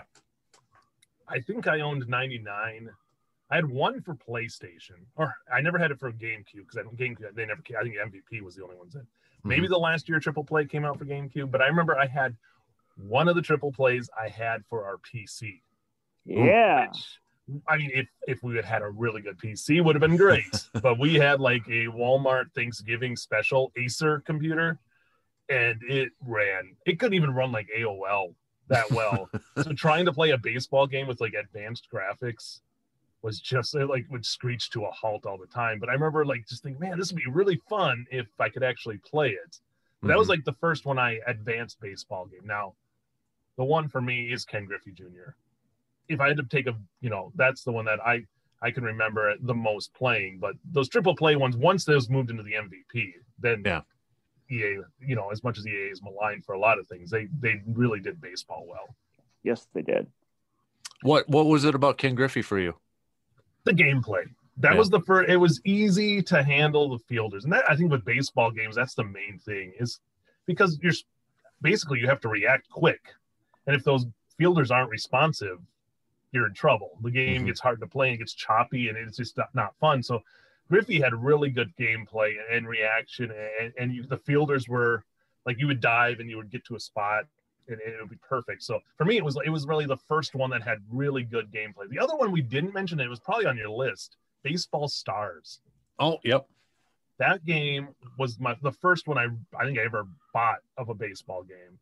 I 1.28 1.40
think 1.40 1.66
I 1.66 1.80
owned 1.80 2.06
99. 2.08 2.90
I 3.50 3.54
had 3.54 3.66
one 3.66 4.00
for 4.00 4.14
PlayStation, 4.14 5.04
or 5.16 5.34
I 5.52 5.60
never 5.60 5.78
had 5.78 5.90
it 5.90 5.98
for 5.98 6.10
GameCube 6.10 6.54
because 6.54 6.78
I 6.78 6.82
don't 6.82 6.96
GameCube. 6.96 7.34
They 7.34 7.46
never. 7.46 7.62
I 7.78 7.82
think 7.82 7.96
MVP 7.96 8.40
was 8.42 8.54
the 8.54 8.64
only 8.64 8.76
ones 8.76 8.94
that. 8.94 9.06
Maybe 9.44 9.66
mhm. 9.66 9.70
the 9.70 9.78
last 9.78 10.08
year 10.08 10.20
Triple 10.20 10.44
Play 10.44 10.64
came 10.64 10.84
out 10.84 10.98
for 10.98 11.04
GameCube, 11.04 11.50
but 11.50 11.60
I 11.60 11.66
remember 11.66 11.98
I 11.98 12.06
had 12.06 12.36
one 12.96 13.28
of 13.28 13.34
the 13.34 13.42
Triple 13.42 13.72
Plays 13.72 14.08
I 14.18 14.28
had 14.28 14.64
for 14.66 14.86
our 14.86 14.98
PC. 14.98 15.62
Yeah, 16.24 16.86
Which, 16.86 17.18
I 17.68 17.76
mean, 17.76 17.90
if 17.94 18.08
if 18.26 18.42
we 18.42 18.56
had 18.56 18.64
had 18.64 18.82
a 18.82 18.88
really 18.88 19.22
good 19.22 19.38
PC, 19.38 19.82
would 19.82 19.94
have 19.94 20.00
been 20.00 20.16
great. 20.16 20.68
but 20.82 20.98
we 20.98 21.14
had 21.14 21.40
like 21.40 21.66
a 21.68 21.86
Walmart 21.86 22.52
Thanksgiving 22.54 23.16
special 23.16 23.72
Acer 23.76 24.20
computer, 24.20 24.78
and 25.48 25.80
it 25.88 26.12
ran. 26.24 26.76
It 26.86 26.98
couldn't 26.98 27.14
even 27.14 27.32
run 27.32 27.52
like 27.52 27.68
AOL 27.76 28.34
that 28.68 28.90
well. 28.90 29.28
so 29.62 29.72
trying 29.72 30.04
to 30.06 30.12
play 30.12 30.30
a 30.30 30.38
baseball 30.38 30.86
game 30.86 31.06
with 31.06 31.20
like 31.20 31.34
advanced 31.34 31.88
graphics 31.92 32.60
was 33.22 33.40
just 33.40 33.74
it, 33.74 33.86
like 33.86 34.04
would 34.10 34.26
screech 34.26 34.70
to 34.70 34.84
a 34.84 34.90
halt 34.90 35.26
all 35.26 35.38
the 35.38 35.46
time. 35.46 35.78
But 35.78 35.88
I 35.88 35.92
remember 35.92 36.24
like 36.24 36.46
just 36.46 36.62
thinking, 36.62 36.80
man, 36.80 36.98
this 36.98 37.12
would 37.12 37.22
be 37.22 37.30
really 37.30 37.60
fun 37.68 38.04
if 38.10 38.26
I 38.38 38.48
could 38.48 38.62
actually 38.62 38.98
play 38.98 39.30
it. 39.30 39.60
But 40.00 40.08
That 40.08 40.18
was 40.18 40.24
mm-hmm. 40.24 40.32
like 40.32 40.44
the 40.44 40.54
first 40.54 40.84
one 40.84 40.98
I 40.98 41.20
advanced 41.26 41.80
baseball 41.80 42.26
game. 42.26 42.44
Now, 42.44 42.74
the 43.56 43.64
one 43.64 43.88
for 43.88 44.00
me 44.00 44.32
is 44.32 44.44
Ken 44.44 44.64
Griffey 44.64 44.92
Jr. 44.92 45.34
If 46.12 46.20
I 46.20 46.28
had 46.28 46.36
to 46.36 46.44
take 46.44 46.66
a, 46.66 46.74
you 47.00 47.10
know, 47.10 47.32
that's 47.34 47.64
the 47.64 47.72
one 47.72 47.84
that 47.86 48.00
I 48.04 48.24
I 48.60 48.70
can 48.70 48.84
remember 48.84 49.34
the 49.40 49.54
most 49.54 49.92
playing. 49.94 50.38
But 50.38 50.54
those 50.70 50.88
triple 50.88 51.16
play 51.16 51.34
ones, 51.34 51.56
once 51.56 51.84
those 51.84 52.08
moved 52.08 52.30
into 52.30 52.42
the 52.44 52.52
MVP, 52.52 53.14
then 53.40 53.62
Yeah. 53.64 53.80
EA, 54.50 54.82
you 55.00 55.16
know, 55.16 55.30
as 55.30 55.42
much 55.42 55.58
as 55.58 55.66
EA 55.66 55.88
is 55.90 56.02
maligned 56.02 56.44
for 56.44 56.52
a 56.52 56.58
lot 56.58 56.78
of 56.78 56.86
things, 56.86 57.10
they 57.10 57.26
they 57.40 57.62
really 57.66 58.00
did 58.00 58.20
baseball 58.20 58.66
well. 58.68 58.94
yes, 59.42 59.66
they 59.74 59.82
did. 59.82 60.06
What 61.02 61.28
What 61.28 61.46
was 61.46 61.64
it 61.64 61.74
about 61.74 61.98
Ken 61.98 62.14
Griffey 62.14 62.42
for 62.42 62.58
you? 62.58 62.74
The 63.64 63.72
gameplay. 63.72 64.24
That 64.58 64.72
Yeah. 64.72 64.78
was 64.78 64.90
the 64.90 65.00
first. 65.00 65.30
It 65.30 65.38
was 65.38 65.60
easy 65.64 66.22
to 66.22 66.42
handle 66.42 66.90
the 66.90 66.98
fielders, 67.08 67.44
and 67.44 67.52
that 67.52 67.64
I 67.68 67.74
think 67.74 67.90
with 67.90 68.04
baseball 68.04 68.50
games, 68.50 68.76
that's 68.76 68.94
the 68.94 69.04
main 69.04 69.38
thing 69.38 69.72
is 69.80 69.98
because 70.46 70.78
you're 70.82 70.92
basically 71.62 71.98
you 72.00 72.06
have 72.06 72.20
to 72.20 72.28
react 72.28 72.68
quick, 72.68 73.00
and 73.66 73.74
if 73.74 73.82
those 73.82 74.04
fielders 74.38 74.70
aren't 74.70 74.90
responsive, 74.90 75.58
you're 76.32 76.46
in 76.46 76.54
trouble. 76.54 76.98
The 77.02 77.10
game 77.10 77.42
Mhm. 77.42 77.46
gets 77.46 77.60
hard 77.60 77.80
to 77.80 77.86
play 77.86 78.10
and 78.10 78.18
gets 78.18 78.32
choppy, 78.34 78.88
and 78.88 78.96
it's 78.98 79.16
just 79.18 79.36
not, 79.36 79.54
not 79.54 79.76
fun. 79.76 80.02
So 80.02 80.22
Griffey 80.68 81.00
had 81.00 81.14
really 81.14 81.50
good 81.50 81.74
gameplay 81.76 82.34
and 82.50 82.66
reaction, 82.66 83.30
and, 83.60 83.72
and 83.78 83.94
you, 83.94 84.02
the 84.04 84.16
fielders 84.16 84.68
were 84.68 85.04
like 85.44 85.58
you 85.58 85.66
would 85.66 85.80
dive 85.80 86.20
and 86.20 86.30
you 86.30 86.36
would 86.36 86.50
get 86.50 86.64
to 86.64 86.76
a 86.76 86.80
spot 86.80 87.26
and 87.68 87.80
it 87.80 87.96
would 88.00 88.10
be 88.10 88.16
perfect. 88.16 88.62
So 88.62 88.80
for 88.96 89.04
me, 89.04 89.16
it 89.16 89.24
was 89.24 89.36
it 89.44 89.50
was 89.50 89.66
really 89.66 89.86
the 89.86 89.96
first 89.96 90.34
one 90.34 90.50
that 90.50 90.62
had 90.62 90.82
really 90.88 91.24
good 91.24 91.50
gameplay. 91.50 91.88
The 91.88 91.98
other 91.98 92.16
one 92.16 92.32
we 92.32 92.42
didn't 92.42 92.74
mention, 92.74 92.98
it 93.00 93.08
was 93.08 93.20
probably 93.20 93.46
on 93.46 93.56
your 93.56 93.70
list, 93.70 94.16
Baseball 94.42 94.88
Stars. 94.88 95.60
Oh, 95.98 96.18
yep. 96.24 96.48
That 97.18 97.44
game 97.44 97.94
was 98.18 98.40
my 98.40 98.56
the 98.62 98.72
first 98.72 99.06
one 99.06 99.18
I 99.18 99.26
I 99.56 99.64
think 99.64 99.78
I 99.78 99.82
ever 99.82 100.06
bought 100.32 100.60
of 100.78 100.88
a 100.88 100.94
baseball 100.94 101.42
game, 101.42 101.78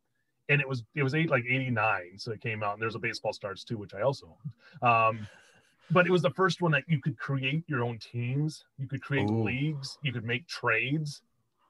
and 0.51 0.61
it 0.61 0.69
was 0.69 0.85
it 0.95 1.03
was 1.03 1.15
eight 1.15 1.31
like 1.31 1.45
eighty 1.49 1.71
nine, 1.71 2.19
so 2.19 2.33
it 2.33 2.41
came 2.43 2.63
out. 2.63 2.75
And 2.75 2.83
there's 2.83 2.95
a 2.97 2.99
Baseball 2.99 3.33
Stars 3.33 3.65
too, 3.65 3.79
which 3.79 3.95
I 3.95 4.03
also 4.03 4.37
owned. 4.83 4.93
Um, 4.93 5.29
but 5.91 6.07
it 6.07 6.11
was 6.11 6.23
the 6.23 6.31
first 6.31 6.61
one 6.61 6.73
that 6.73 6.85
you 6.87 7.01
could 7.01 7.19
create 7.19 7.65
your 7.67 7.83
own 7.83 7.99
teams, 7.99 8.65
you 8.79 8.87
could 8.87 9.03
create 9.03 9.29
Ooh. 9.31 9.45
leagues, 9.45 9.97
you 10.03 10.13
could 10.13 10.25
make 10.25 10.47
trades. 10.47 11.23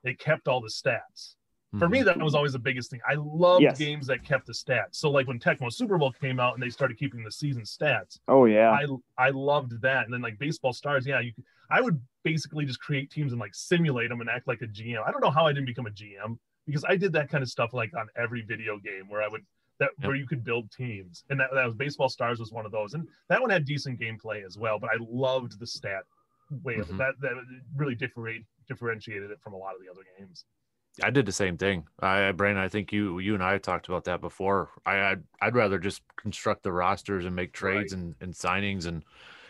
It 0.05 0.19
kept 0.19 0.49
all 0.49 0.61
the 0.61 0.69
stats 0.69 1.37
for 1.79 1.87
Mhm. 1.87 1.93
me 1.93 2.03
that 2.03 2.19
was 2.19 2.35
always 2.35 2.53
the 2.53 2.59
biggest 2.59 2.91
thing 2.91 2.99
i 3.09 3.15
loved 3.17 3.63
Yes. 3.63 3.79
games 3.79 4.05
that 4.09 4.25
kept 4.25 4.45
the 4.47 4.53
stats 4.53 4.97
so 4.97 5.09
like 5.09 5.29
when 5.29 5.39
tecmo 5.39 5.73
super 5.73 5.97
bowl 5.99 6.11
came 6.11 6.41
out 6.41 6.55
and 6.55 6.61
they 6.63 6.69
started 6.69 6.99
keeping 6.99 7.23
the 7.23 7.31
season 7.31 7.63
stats 7.63 8.19
Oh 8.27 8.45
yeah, 8.47 8.73
i 8.73 8.87
i 9.27 9.31
loved 9.31 9.81
that 9.81 10.05
and 10.05 10.13
then 10.13 10.21
like 10.21 10.37
baseball 10.41 10.73
stars 10.73 11.07
yeah 11.07 11.21
you 11.21 11.33
could, 11.33 11.45
i 11.71 11.81
would 11.81 12.01
basically 12.25 12.65
just 12.65 12.81
create 12.81 13.09
teams 13.09 13.31
and 13.31 13.41
like 13.41 13.55
simulate 13.55 14.09
them 14.09 14.21
and 14.21 14.29
act 14.29 14.49
like 14.49 14.63
a 14.63 14.67
gm 14.67 15.01
i 15.07 15.13
don't 15.13 15.23
know 15.23 15.31
how 15.31 15.47
i 15.47 15.53
didn't 15.53 15.67
become 15.67 15.87
a 15.87 15.91
gm 15.91 16.37
because 16.71 16.85
i 16.89 16.97
did 16.97 17.13
that 17.13 17.29
kind 17.29 17.43
of 17.43 17.49
stuff 17.49 17.73
like 17.73 17.91
on 17.97 18.07
every 18.17 18.43
video 18.43 18.79
game 18.79 19.09
where 19.09 19.23
i 19.23 19.29
would 19.29 19.43
that 19.79 19.91
Yep. 19.99 20.07
where 20.07 20.17
you 20.17 20.27
could 20.27 20.45
build 20.45 20.71
teams 20.71 21.25
and 21.31 21.41
that, 21.41 21.51
that 21.55 21.65
was 21.65 21.75
baseball 21.75 22.09
stars 22.09 22.39
was 22.39 22.53
one 22.53 22.67
of 22.67 22.73
those 22.73 22.95
and 22.95 23.07
that 23.29 23.41
one 23.41 23.51
had 23.51 23.65
decent 23.65 23.99
gameplay 23.99 24.45
as 24.45 24.57
well 24.59 24.79
but 24.79 24.91
i 24.91 24.97
loved 25.01 25.59
the 25.59 25.67
stat 25.67 26.03
way 26.65 26.77
Mhm. 26.77 26.99
that 26.99 27.15
that 27.21 27.33
really 27.77 27.95
differentiate, 27.95 28.47
differentiated 28.69 29.31
it 29.31 29.41
from 29.41 29.55
a 29.55 29.57
lot 29.57 29.75
of 29.75 29.81
the 29.81 29.91
other 29.91 30.03
games 30.19 30.45
I 31.03 31.11
did 31.11 31.25
the 31.25 31.33
same 31.33 31.57
thing. 31.57 31.87
I, 32.01 32.33
Brandon, 32.33 32.63
I 32.63 32.69
think 32.69 32.93
you 32.93 33.21
you 33.21 33.35
and 33.35 33.43
I 33.43 33.59
talked 33.59 33.89
about 33.89 34.05
that 34.05 34.21
before. 34.21 34.71
I 34.85 35.13
I'd, 35.13 35.23
I'd 35.41 35.55
rather 35.55 35.79
just 35.79 36.03
construct 36.17 36.63
the 36.63 36.73
rosters 36.73 37.25
and 37.25 37.35
make 37.35 37.53
trades 37.53 37.93
and, 37.93 38.15
and 38.21 38.35
signings 38.35 38.87
and 38.87 39.05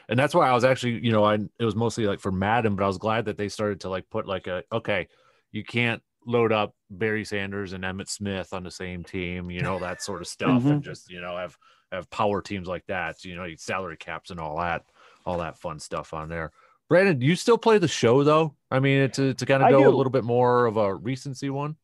and 0.08 0.18
that's 0.18 0.34
why 0.34 0.48
I 0.48 0.52
was 0.52 0.64
actually 0.64 1.04
you 1.04 1.12
know 1.12 1.24
I 1.24 1.34
it 1.58 1.64
was 1.64 1.74
mostly 1.74 2.06
like 2.06 2.20
for 2.20 2.30
Madden, 2.30 2.76
but 2.76 2.84
I 2.84 2.88
was 2.88 2.98
glad 2.98 3.24
that 3.24 3.36
they 3.36 3.48
started 3.48 3.80
to 3.80 3.88
like 3.88 4.08
put 4.10 4.26
like 4.26 4.46
a 4.46 4.64
okay, 4.70 5.08
you 5.50 5.64
can't 5.64 6.02
load 6.26 6.52
up 6.52 6.74
Barry 6.90 7.24
Sanders 7.24 7.72
and 7.72 7.84
Emmitt 7.84 8.08
Smith 8.08 8.52
on 8.52 8.62
the 8.62 8.70
same 8.70 9.04
team, 9.04 9.50
you 9.50 9.62
know 9.62 9.78
that 9.78 10.02
sort 10.02 10.20
of 10.20 10.26
stuff, 10.36 10.64
and 10.64 10.82
just 10.82 11.10
you 11.10 11.20
know 11.20 11.36
have 11.36 11.56
have 11.92 12.10
power 12.10 12.40
teams 12.40 12.68
like 12.68 12.86
that, 12.86 13.24
you 13.24 13.36
know, 13.36 13.46
salary 13.56 13.96
caps 13.96 14.30
and 14.30 14.38
all 14.38 14.58
that, 14.58 14.84
all 15.26 15.38
that 15.38 15.58
fun 15.58 15.78
stuff 15.78 16.14
on 16.14 16.28
there. 16.28 16.52
Brandon, 16.88 17.18
do 17.18 17.26
you 17.26 17.36
still 17.36 17.58
play 17.58 17.78
the 17.78 17.88
show 17.88 18.24
though? 18.24 18.54
I 18.70 18.80
mean, 18.80 19.10
to 19.12 19.34
to 19.34 19.46
kind 19.46 19.62
of 19.62 19.70
go 19.70 19.88
a 19.88 19.96
little 19.96 20.10
bit 20.10 20.24
more 20.24 20.66
of 20.66 20.76
a 20.76 20.94
recency 20.94 21.50
one. 21.50 21.76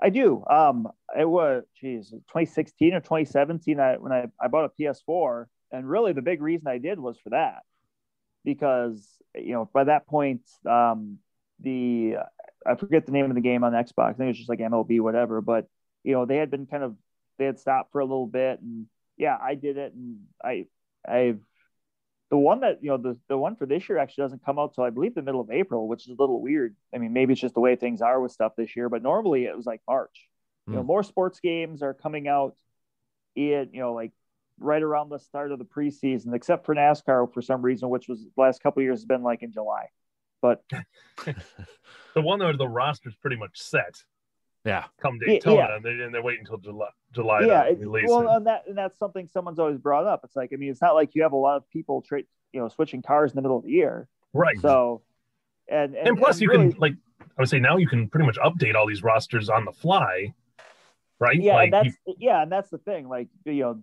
I 0.00 0.10
do. 0.10 0.44
Um, 0.48 0.88
it 1.18 1.28
was 1.28 1.64
geez, 1.80 2.10
2016 2.10 2.94
or 2.94 3.00
2017. 3.00 3.80
I 3.80 3.96
when 3.96 4.12
I, 4.12 4.26
I 4.40 4.48
bought 4.48 4.66
a 4.66 4.82
PS4, 4.82 5.46
and 5.72 5.88
really 5.88 6.12
the 6.12 6.22
big 6.22 6.40
reason 6.40 6.68
I 6.68 6.78
did 6.78 7.00
was 7.00 7.18
for 7.18 7.30
that, 7.30 7.62
because 8.44 9.08
you 9.34 9.54
know 9.54 9.68
by 9.72 9.84
that 9.84 10.06
point, 10.06 10.42
um, 10.68 11.18
the 11.60 12.16
I 12.66 12.74
forget 12.76 13.06
the 13.06 13.12
name 13.12 13.26
of 13.26 13.34
the 13.34 13.40
game 13.40 13.64
on 13.64 13.72
Xbox. 13.72 14.10
I 14.10 14.12
think 14.12 14.20
it 14.26 14.28
was 14.28 14.38
just 14.38 14.48
like 14.48 14.60
MLB, 14.60 15.00
whatever. 15.00 15.40
But 15.40 15.66
you 16.04 16.12
know 16.14 16.26
they 16.26 16.36
had 16.36 16.50
been 16.50 16.66
kind 16.66 16.82
of 16.84 16.96
they 17.38 17.44
had 17.46 17.58
stopped 17.58 17.92
for 17.92 18.00
a 18.00 18.04
little 18.04 18.26
bit, 18.26 18.60
and 18.60 18.86
yeah, 19.16 19.36
I 19.40 19.54
did 19.54 19.76
it, 19.76 19.94
and 19.94 20.20
I 20.42 20.66
I've 21.08 21.40
the 22.30 22.36
one 22.36 22.60
that 22.60 22.82
you 22.82 22.90
know 22.90 22.98
the 22.98 23.18
the 23.28 23.38
one 23.38 23.56
for 23.56 23.66
this 23.66 23.88
year 23.88 23.98
actually 23.98 24.24
doesn't 24.24 24.44
come 24.44 24.58
out 24.58 24.74
till 24.74 24.84
I 24.84 24.90
believe 24.90 25.14
the 25.14 25.22
middle 25.22 25.40
of 25.40 25.50
April, 25.50 25.88
which 25.88 26.02
is 26.04 26.08
a 26.10 26.20
little 26.22 26.40
weird. 26.42 26.76
I 26.94 26.98
mean, 26.98 27.12
maybe 27.12 27.32
it's 27.32 27.40
just 27.40 27.54
the 27.54 27.60
way 27.60 27.76
things 27.76 28.02
are 28.02 28.20
with 28.20 28.32
stuff 28.32 28.52
this 28.56 28.76
year, 28.76 28.88
but 28.88 29.02
normally 29.02 29.44
it 29.44 29.56
was 29.56 29.66
like 29.66 29.80
March. 29.88 30.28
You 30.70 30.76
know, 30.78 30.82
Hmm. 30.82 30.86
more 30.86 31.02
sports 31.02 31.40
games 31.40 31.82
are 31.82 31.94
coming 31.94 32.28
out 32.28 32.54
in 33.36 33.70
you 33.72 33.80
know 33.80 33.94
like 33.94 34.12
right 34.58 34.82
around 34.82 35.08
the 35.10 35.18
start 35.18 35.52
of 35.52 35.58
the 35.58 35.64
preseason, 35.64 36.34
except 36.34 36.66
for 36.66 36.74
NASCAR 36.74 37.32
for 37.32 37.42
some 37.42 37.62
reason, 37.62 37.90
which 37.90 38.08
was 38.08 38.20
the 38.24 38.40
last 38.42 38.62
couple 38.62 38.80
of 38.80 38.84
years 38.84 39.00
has 39.00 39.06
been 39.06 39.22
like 39.22 39.42
in 39.42 39.52
July. 39.52 39.86
But 40.40 40.62
the 42.14 42.20
one 42.22 42.38
where 42.40 42.56
the 42.56 42.68
roster's 42.68 43.14
pretty 43.16 43.36
much 43.36 43.58
set 43.60 44.02
Yeah. 44.64 44.84
come 45.00 45.18
Yeah, 45.20 45.34
Daytona, 45.34 45.56
yeah. 45.56 45.76
and, 45.76 45.84
they, 45.84 45.90
and 46.04 46.14
they're 46.14 46.22
waiting 46.22 46.40
until 46.40 46.58
July, 46.58 46.88
July 47.12 47.40
yeah, 47.46 47.64
to 47.64 47.96
it, 47.96 48.04
well, 48.06 48.28
it. 48.30 48.36
and 48.36 48.46
that 48.46 48.64
and 48.68 48.76
that's 48.78 48.98
something 48.98 49.26
someone's 49.28 49.58
always 49.58 49.78
brought 49.78 50.06
up. 50.06 50.20
It's 50.24 50.36
like 50.36 50.50
I 50.52 50.56
mean, 50.56 50.70
it's 50.70 50.82
not 50.82 50.94
like 50.94 51.14
you 51.14 51.22
have 51.22 51.32
a 51.32 51.36
lot 51.36 51.56
of 51.56 51.68
people 51.70 52.02
trade 52.02 52.26
you 52.52 52.60
know 52.60 52.68
switching 52.68 53.02
cars 53.02 53.32
in 53.32 53.36
the 53.36 53.42
middle 53.42 53.58
of 53.58 53.64
the 53.64 53.70
year. 53.70 54.08
right. 54.32 54.58
So 54.60 55.02
and 55.68 55.94
and, 55.96 56.08
and 56.08 56.18
plus, 56.18 56.36
and 56.36 56.42
you 56.42 56.48
really- 56.50 56.70
can 56.72 56.80
like 56.80 56.94
I 57.20 57.42
would 57.42 57.48
say 57.48 57.60
now 57.60 57.76
you 57.76 57.86
can 57.88 58.08
pretty 58.08 58.26
much 58.26 58.38
update 58.38 58.74
all 58.74 58.86
these 58.86 59.02
rosters 59.02 59.48
on 59.48 59.64
the 59.64 59.72
fly, 59.72 60.34
right? 61.18 61.40
yeah 61.40 61.54
like 61.54 61.64
and 61.64 61.72
that's 61.72 61.96
you- 62.06 62.14
yeah 62.18 62.42
and 62.42 62.50
that's 62.52 62.70
the 62.70 62.78
thing 62.78 63.08
like 63.08 63.28
you 63.44 63.60
know 63.62 63.82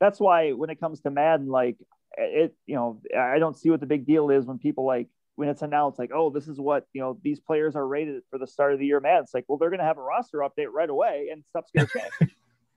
that's 0.00 0.18
why 0.20 0.52
when 0.52 0.70
it 0.70 0.80
comes 0.80 1.00
to 1.00 1.10
madden 1.10 1.48
like 1.48 1.76
it 2.16 2.54
you 2.66 2.74
know 2.74 3.00
i 3.16 3.38
don't 3.38 3.56
see 3.56 3.70
what 3.70 3.78
the 3.80 3.86
big 3.86 4.04
deal 4.06 4.30
is 4.30 4.44
when 4.46 4.58
people 4.58 4.84
like 4.84 5.08
when 5.40 5.48
it's 5.48 5.62
announced 5.62 5.98
like 5.98 6.10
oh 6.14 6.28
this 6.28 6.46
is 6.46 6.60
what 6.60 6.86
you 6.92 7.00
know 7.00 7.18
these 7.22 7.40
players 7.40 7.74
are 7.74 7.86
rated 7.86 8.22
for 8.30 8.38
the 8.38 8.46
start 8.46 8.74
of 8.74 8.78
the 8.78 8.84
year 8.86 9.00
man. 9.00 9.22
it's 9.22 9.32
like 9.32 9.44
well 9.48 9.56
they're 9.56 9.70
going 9.70 9.80
to 9.80 9.84
have 9.86 9.96
a 9.96 10.02
roster 10.02 10.38
update 10.38 10.68
right 10.70 10.90
away 10.90 11.28
and 11.32 11.42
stuff's 11.48 11.70
going 11.74 11.86
to 11.94 11.98
change 11.98 12.32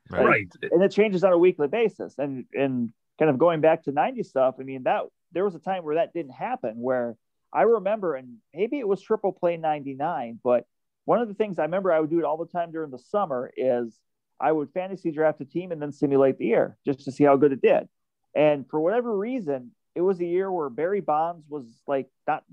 Right. 0.09 0.25
right. 0.25 0.47
and 0.71 0.81
it 0.83 0.91
changes 0.91 1.23
on 1.23 1.31
a 1.33 1.37
weekly 1.37 1.67
basis 1.67 2.15
and 2.17 2.45
and 2.53 2.91
kind 3.19 3.29
of 3.29 3.37
going 3.37 3.61
back 3.61 3.83
to 3.83 3.91
90 3.91 4.23
stuff 4.23 4.55
i 4.59 4.63
mean 4.63 4.83
that 4.83 5.03
there 5.33 5.43
was 5.43 5.55
a 5.55 5.59
time 5.59 5.83
where 5.83 5.95
that 5.95 6.13
didn't 6.13 6.31
happen 6.33 6.75
where 6.77 7.15
i 7.53 7.61
remember 7.63 8.15
and 8.15 8.37
maybe 8.53 8.79
it 8.79 8.87
was 8.87 9.01
triple 9.01 9.31
play 9.33 9.57
99 9.57 10.39
but 10.43 10.65
one 11.05 11.19
of 11.19 11.27
the 11.27 11.33
things 11.33 11.59
i 11.59 11.63
remember 11.63 11.91
i 11.91 11.99
would 11.99 12.09
do 12.09 12.19
it 12.19 12.25
all 12.25 12.37
the 12.37 12.45
time 12.45 12.71
during 12.71 12.91
the 12.91 12.99
summer 12.99 13.51
is 13.57 13.99
I 14.39 14.51
would 14.51 14.71
fantasy 14.73 15.11
draft 15.11 15.39
a 15.39 15.45
team 15.45 15.71
and 15.71 15.81
then 15.81 15.93
simulate 15.93 16.37
the 16.37 16.45
year 16.47 16.75
just 16.83 17.05
to 17.05 17.11
see 17.13 17.23
how 17.23 17.37
good 17.37 17.53
it 17.53 17.61
did. 17.61 17.87
And 18.35 18.67
for 18.69 18.79
whatever 18.81 19.15
reason, 19.17 19.71
it 19.95 20.01
was 20.01 20.19
a 20.19 20.25
year 20.25 20.51
where 20.51 20.69
Barry 20.69 21.01
Bonds 21.01 21.45
was 21.49 21.65
like 21.87 22.09
not 22.27 22.43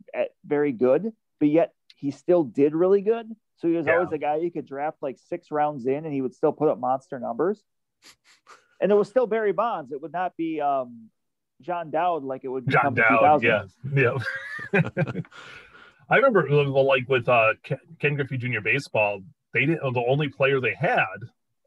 very 0.45 0.73
good, 0.73 1.13
but 1.39 1.49
yet 1.49 1.73
he 1.97 2.11
still 2.11 2.45
did 2.45 2.75
really 2.75 3.01
good. 3.01 3.31
So 3.57 3.69
he 3.69 3.75
was 3.75 3.87
yeah. 3.87 3.95
always 3.95 4.13
a 4.13 4.19
guy 4.19 4.37
you 4.37 4.51
could 4.51 4.67
draft 4.67 4.99
like 5.03 5.19
six 5.29 5.51
rounds 5.51 5.87
in 5.87 6.05
and 6.05 6.13
he 6.13 6.23
would 6.23 6.35
still 6.35 6.53
put 6.53 6.69
up 6.69 6.79
monster 6.79 7.19
numbers. 7.19 7.63
and 8.81 8.91
it 8.91 8.95
was 8.95 9.09
still 9.09 9.27
Barry 9.27 9.53
Bonds. 9.53 9.93
It 9.93 10.01
would 10.01 10.13
not 10.13 10.37
be 10.37 10.61
um, 10.61 11.11
John 11.61 11.91
Dowd 11.91 12.25
like 12.25 12.45
it 12.45 12.49
would 12.49 12.67
be 12.67 12.73
John 12.73 12.95
Dowd. 12.95 13.43
Yeah. 13.43 13.65
Yeah. 13.95 14.19
I 16.11 16.17
remember 16.17 16.49
like 16.49 17.09
with 17.09 17.29
uh, 17.29 17.53
Ken 17.99 18.15
Griffey 18.15 18.39
Jr. 18.39 18.61
baseball, 18.63 19.21
they 19.53 19.67
didn't, 19.67 19.81
the 19.95 20.05
only 20.09 20.29
player 20.29 20.61
they 20.61 20.75
had 20.75 21.19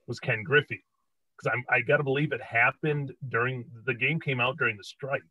was 0.08 0.20
Ken 0.20 0.44
Griffey. 0.44 0.84
Because 1.38 1.54
I'm 1.54 1.64
I 1.70 1.82
gotta 1.82 2.04
believe 2.04 2.32
it 2.32 2.42
happened 2.42 3.14
during 3.30 3.66
the 3.86 3.94
game 3.94 4.20
came 4.20 4.40
out 4.40 4.58
during 4.58 4.78
the 4.78 4.84
strike. 4.84 5.24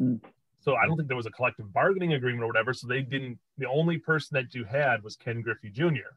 Mm. 0.00 0.20
So 0.60 0.74
I 0.74 0.86
don't 0.86 0.96
think 0.96 1.08
there 1.08 1.16
was 1.16 1.26
a 1.26 1.30
collective 1.30 1.72
bargaining 1.72 2.12
agreement 2.12 2.44
or 2.44 2.46
whatever. 2.46 2.74
So 2.74 2.86
they 2.86 3.00
didn't. 3.00 3.38
The 3.58 3.66
only 3.66 3.98
person 3.98 4.34
that 4.34 4.54
you 4.54 4.64
had 4.64 5.02
was 5.02 5.16
Ken 5.16 5.40
Griffey 5.40 5.70
Jr. 5.70 6.12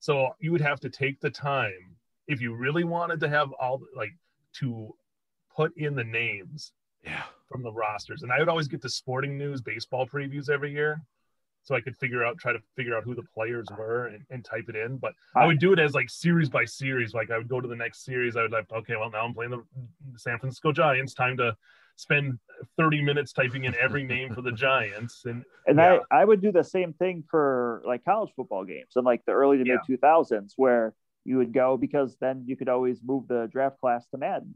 So 0.00 0.30
you 0.40 0.52
would 0.52 0.60
have 0.60 0.80
to 0.80 0.90
take 0.90 1.20
the 1.20 1.30
time 1.30 1.96
if 2.26 2.40
you 2.40 2.54
really 2.54 2.84
wanted 2.84 3.20
to 3.20 3.28
have 3.28 3.52
all 3.52 3.82
like 3.94 4.14
to 4.54 4.94
put 5.54 5.76
in 5.76 5.94
the 5.94 6.04
names 6.04 6.72
yeah 7.04 7.22
from 7.48 7.62
the 7.62 7.72
rosters. 7.72 8.22
And 8.22 8.32
I 8.32 8.38
would 8.38 8.48
always 8.48 8.68
get 8.68 8.82
the 8.82 8.90
sporting 8.90 9.38
news 9.38 9.60
baseball 9.60 10.06
previews 10.06 10.50
every 10.50 10.72
year. 10.72 11.00
So 11.62 11.74
I 11.74 11.80
could 11.80 11.96
figure 11.96 12.24
out, 12.24 12.38
try 12.38 12.52
to 12.52 12.60
figure 12.76 12.96
out 12.96 13.02
who 13.02 13.14
the 13.14 13.24
players 13.34 13.66
were 13.76 14.06
and, 14.06 14.24
and 14.30 14.44
type 14.44 14.66
it 14.68 14.76
in. 14.76 14.98
But 14.98 15.14
I 15.34 15.46
would 15.46 15.58
do 15.58 15.72
it 15.72 15.80
as 15.80 15.94
like 15.94 16.08
series 16.08 16.48
by 16.48 16.64
series. 16.64 17.12
Like 17.12 17.32
I 17.32 17.38
would 17.38 17.48
go 17.48 17.60
to 17.60 17.66
the 17.66 17.74
next 17.74 18.04
series. 18.04 18.36
I 18.36 18.42
would 18.42 18.52
like, 18.52 18.70
okay, 18.72 18.94
well 18.94 19.10
now 19.10 19.24
I'm 19.24 19.34
playing 19.34 19.50
the 19.50 19.64
San 20.16 20.38
Francisco 20.38 20.70
Giants. 20.70 21.12
Time 21.12 21.36
to 21.38 21.56
spend 21.96 22.38
30 22.78 23.02
minutes 23.02 23.32
typing 23.32 23.64
in 23.64 23.74
every 23.80 24.04
name 24.04 24.32
for 24.32 24.42
the 24.42 24.52
Giants. 24.66 25.24
And 25.24 25.44
and 25.66 25.78
yeah. 25.78 25.98
I, 26.10 26.22
I 26.22 26.24
would 26.24 26.40
do 26.40 26.52
the 26.52 26.64
same 26.64 26.92
thing 26.92 27.24
for 27.30 27.82
like 27.86 28.04
college 28.04 28.30
football 28.36 28.64
games 28.64 28.92
in 28.96 29.04
like 29.04 29.24
the 29.26 29.32
early 29.32 29.58
to 29.58 29.64
mid 29.64 29.80
2000s 29.88 30.52
where 30.56 30.94
you 31.24 31.38
would 31.38 31.52
go 31.52 31.76
because 31.76 32.16
then 32.20 32.44
you 32.46 32.56
could 32.56 32.68
always 32.68 33.00
move 33.04 33.26
the 33.28 33.48
draft 33.50 33.80
class 33.80 34.06
to 34.08 34.18
Madden. 34.18 34.54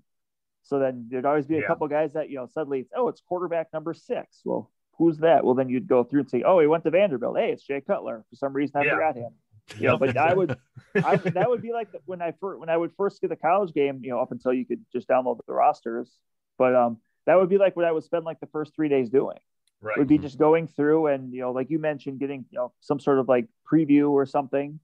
So 0.63 0.79
then 0.79 1.09
there'd 1.11 1.27
always 1.27 1.47
be 1.47 1.57
a 1.57 1.61
yeah. 1.61 1.67
couple 1.67 1.89
guys 1.89 2.13
that, 2.13 2.31
you 2.31 2.37
know, 2.37 2.47
suddenly 2.47 2.81
it's, 2.81 2.93
oh, 2.95 3.09
it's 3.09 3.21
quarterback 3.21 3.69
number 3.73 3.95
six. 3.95 4.41
Well, 4.45 4.71
who's 4.99 5.19
that? 5.19 5.45
Well, 5.45 5.55
then 5.55 5.69
you'd 5.69 5.89
go 5.89 6.05
through 6.05 6.21
and 6.21 6.31
say, 6.31 6.43
oh, 6.43 6.61
he 6.61 6.67
went 6.67 6.85
to 6.85 6.91
Vanderbilt. 6.91 7.39
Hey, 7.39 7.51
it's 7.53 7.67
Jay 7.67 7.81
Cutler. 7.81 8.25
For 8.31 8.37
some 8.37 8.53
reason, 8.53 8.77
I 8.77 8.89
forgot 8.89 9.17
him. 9.17 9.33
You 9.79 9.89
know, 9.89 9.99
but 9.99 10.17
I 10.17 10.35
would, 10.35 10.59
I 11.05 11.17
would, 11.17 11.35
that 11.35 11.49
would 11.49 11.63
be 11.63 11.73
like 11.73 11.89
when 12.05 12.21
I 12.21 12.33
first, 12.41 12.61
when 12.61 12.69
I 12.69 12.77
would 12.77 12.93
first 12.97 13.21
get 13.21 13.31
the 13.31 13.37
college 13.37 13.73
game, 13.73 14.01
you 14.03 14.11
know, 14.11 14.21
up 14.21 14.33
until 14.33 14.53
you 14.53 14.67
could 14.67 14.85
just 14.93 15.09
download 15.09 15.39
the 15.47 15.53
rosters. 15.53 16.11
But 16.59 16.75
um, 16.75 16.99
that 17.27 17.37
would 17.37 17.49
be 17.49 17.59
like 17.59 17.77
what 17.77 17.85
I 17.85 17.93
would 17.93 18.05
spend 18.05 18.25
like 18.25 18.41
the 18.41 18.47
first 18.47 18.75
three 18.75 18.89
days 18.89 19.11
doing. 19.11 19.39
Right. 19.83 19.97
Would 19.97 20.09
be 20.09 20.19
just 20.19 20.39
going 20.39 20.67
through 20.67 21.07
and 21.07 21.33
you 21.33 21.41
know, 21.41 21.53
like 21.53 21.71
you 21.71 21.79
mentioned, 21.79 22.19
getting 22.19 22.45
you 22.51 22.59
know 22.59 22.73
some 22.81 23.01
sort 23.01 23.19
of 23.19 23.29
like 23.29 23.47
preview 23.71 24.11
or 24.11 24.27
something, 24.27 24.79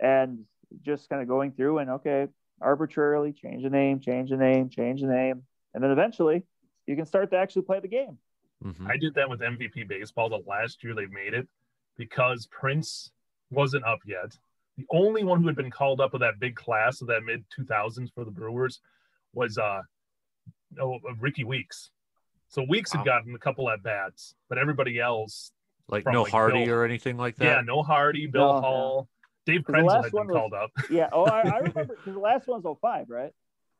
and 0.00 0.40
just 0.82 1.08
kind 1.08 1.22
of 1.22 1.28
going 1.28 1.52
through 1.52 1.78
and 1.78 1.90
okay, 1.90 2.26
arbitrarily 2.60 3.32
change 3.32 3.62
the 3.62 3.70
name, 3.70 4.00
change 4.00 4.30
the 4.30 4.36
name, 4.36 4.68
change 4.70 5.00
the 5.02 5.06
name, 5.06 5.42
and 5.72 5.84
then 5.84 5.90
eventually 5.90 6.42
you 6.86 6.96
can 6.96 7.06
start 7.06 7.30
to 7.30 7.36
actually 7.36 7.62
play 7.62 7.80
the 7.80 7.88
game. 7.88 8.18
Mm-hmm. 8.64 8.86
I 8.86 8.96
did 8.96 9.14
that 9.14 9.28
with 9.28 9.40
MVP 9.40 9.88
baseball 9.88 10.28
the 10.28 10.42
last 10.46 10.82
year 10.82 10.94
they 10.94 11.06
made 11.06 11.34
it 11.34 11.46
because 11.96 12.46
Prince 12.46 13.10
wasn't 13.50 13.84
up 13.84 14.00
yet. 14.06 14.36
The 14.76 14.86
only 14.90 15.22
one 15.22 15.40
who 15.40 15.46
had 15.46 15.56
been 15.56 15.70
called 15.70 16.00
up 16.00 16.12
with 16.12 16.22
that 16.22 16.40
big 16.40 16.56
class 16.56 17.00
of 17.00 17.08
that 17.08 17.22
mid 17.22 17.44
2000s 17.56 18.12
for 18.12 18.24
the 18.24 18.30
Brewers 18.30 18.80
was 19.32 19.58
uh 19.58 19.82
oh, 20.80 20.98
Rickie 21.20 21.44
Weeks. 21.44 21.90
So 22.48 22.64
Weeks 22.68 22.94
wow. 22.94 23.00
had 23.00 23.06
gotten 23.06 23.34
a 23.34 23.38
couple 23.38 23.68
at 23.70 23.82
bats, 23.82 24.34
but 24.48 24.58
everybody 24.58 25.00
else 25.00 25.52
like 25.88 26.06
no 26.06 26.22
like 26.22 26.32
Hardy 26.32 26.64
Bill, 26.64 26.74
or 26.74 26.84
anything 26.84 27.16
like 27.16 27.36
that. 27.36 27.44
Yeah, 27.44 27.60
no 27.64 27.82
Hardy, 27.82 28.26
Bill 28.26 28.54
no, 28.54 28.60
Hall. 28.60 29.08
Dave 29.46 29.60
Krynzel 29.62 30.02
had 30.02 30.12
been 30.12 30.26
was, 30.26 30.34
called 30.34 30.54
up. 30.54 30.70
Yeah. 30.90 31.08
Oh, 31.12 31.24
I, 31.24 31.40
I 31.42 31.58
remember 31.58 31.94
because 31.96 32.14
the 32.14 32.20
last 32.20 32.46
one 32.46 32.62
was 32.62 32.76
05, 32.80 33.10
right? 33.10 33.32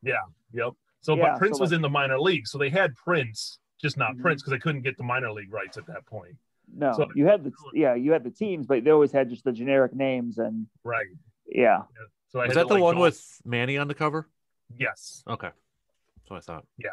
Yeah. 0.03 0.15
Yep. 0.53 0.73
So, 1.01 1.17
yeah, 1.17 1.33
but 1.33 1.39
Prince 1.39 1.59
so 1.59 1.63
was 1.63 1.71
like, 1.71 1.77
in 1.77 1.83
the 1.83 1.89
minor 1.89 2.19
league, 2.19 2.47
so 2.47 2.59
they 2.59 2.69
had 2.69 2.95
Prince, 2.97 3.59
just 3.81 3.97
not 3.97 4.13
mm-hmm. 4.13 4.23
Prince, 4.23 4.43
because 4.43 4.53
they 4.53 4.59
couldn't 4.59 4.83
get 4.83 4.97
the 4.97 5.05
minor 5.05 5.33
league 5.33 5.53
rights 5.53 5.77
at 5.77 5.87
that 5.87 6.07
point. 6.07 6.37
No, 6.75 6.93
so, 6.95 7.09
you 7.15 7.27
had 7.27 7.45
the 7.45 7.53
yeah, 7.75 7.95
you 7.95 8.13
had 8.13 8.25
the 8.25 8.31
teams, 8.31 8.67
but 8.67 8.85
they 8.85 8.91
always 8.91 9.13
had 9.13 9.29
just 9.29 9.45
the 9.45 9.53
generic 9.53 9.95
names 9.95 10.39
and 10.39 10.67
right. 10.83 11.07
Yeah. 11.47 11.61
yeah. 11.63 12.07
So 12.31 12.41
I 12.41 12.47
was 12.47 12.55
that 12.55 12.69
the 12.69 12.75
like 12.75 12.83
one 12.83 12.97
go, 12.97 13.03
with 13.03 13.23
Manny 13.45 13.77
on 13.77 13.87
the 13.87 13.95
cover? 13.95 14.29
Yes. 14.77 15.23
Okay. 15.29 15.51
That's 16.25 16.31
what 16.31 16.55
I 16.55 16.55
thought. 16.57 16.67
Yeah. 16.79 16.91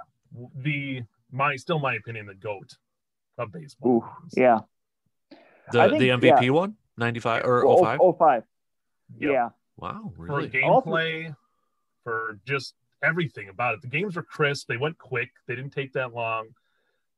The 0.56 1.04
my 1.32 1.56
still 1.56 1.80
my 1.80 1.96
opinion 1.96 2.26
the 2.26 2.36
goat 2.36 2.76
of 3.38 3.52
baseball. 3.52 4.04
Ooh, 4.04 4.06
yeah. 4.36 4.60
The 5.72 5.90
think, 5.90 6.00
the 6.00 6.10
MVP 6.10 6.44
yeah. 6.44 6.50
one? 6.50 6.76
95 6.98 7.46
or 7.46 7.78
05? 7.80 8.00
05. 8.18 8.44
Yep. 9.20 9.32
Yeah. 9.32 9.50
Wow. 9.78 10.12
Really? 10.18 10.50
For 10.50 10.58
gameplay, 10.58 11.36
for 12.04 12.40
just 12.46 12.76
everything 13.04 13.50
about 13.50 13.76
it. 13.76 13.82
The 13.82 13.88
games 13.88 14.16
were 14.16 14.24
crisp. 14.24 14.68
They 14.68 14.78
went 14.78 14.98
quick. 14.98 15.30
They 15.48 15.56
didn't 15.56 15.72
take 15.72 15.94
that 15.94 16.14
long. 16.14 16.50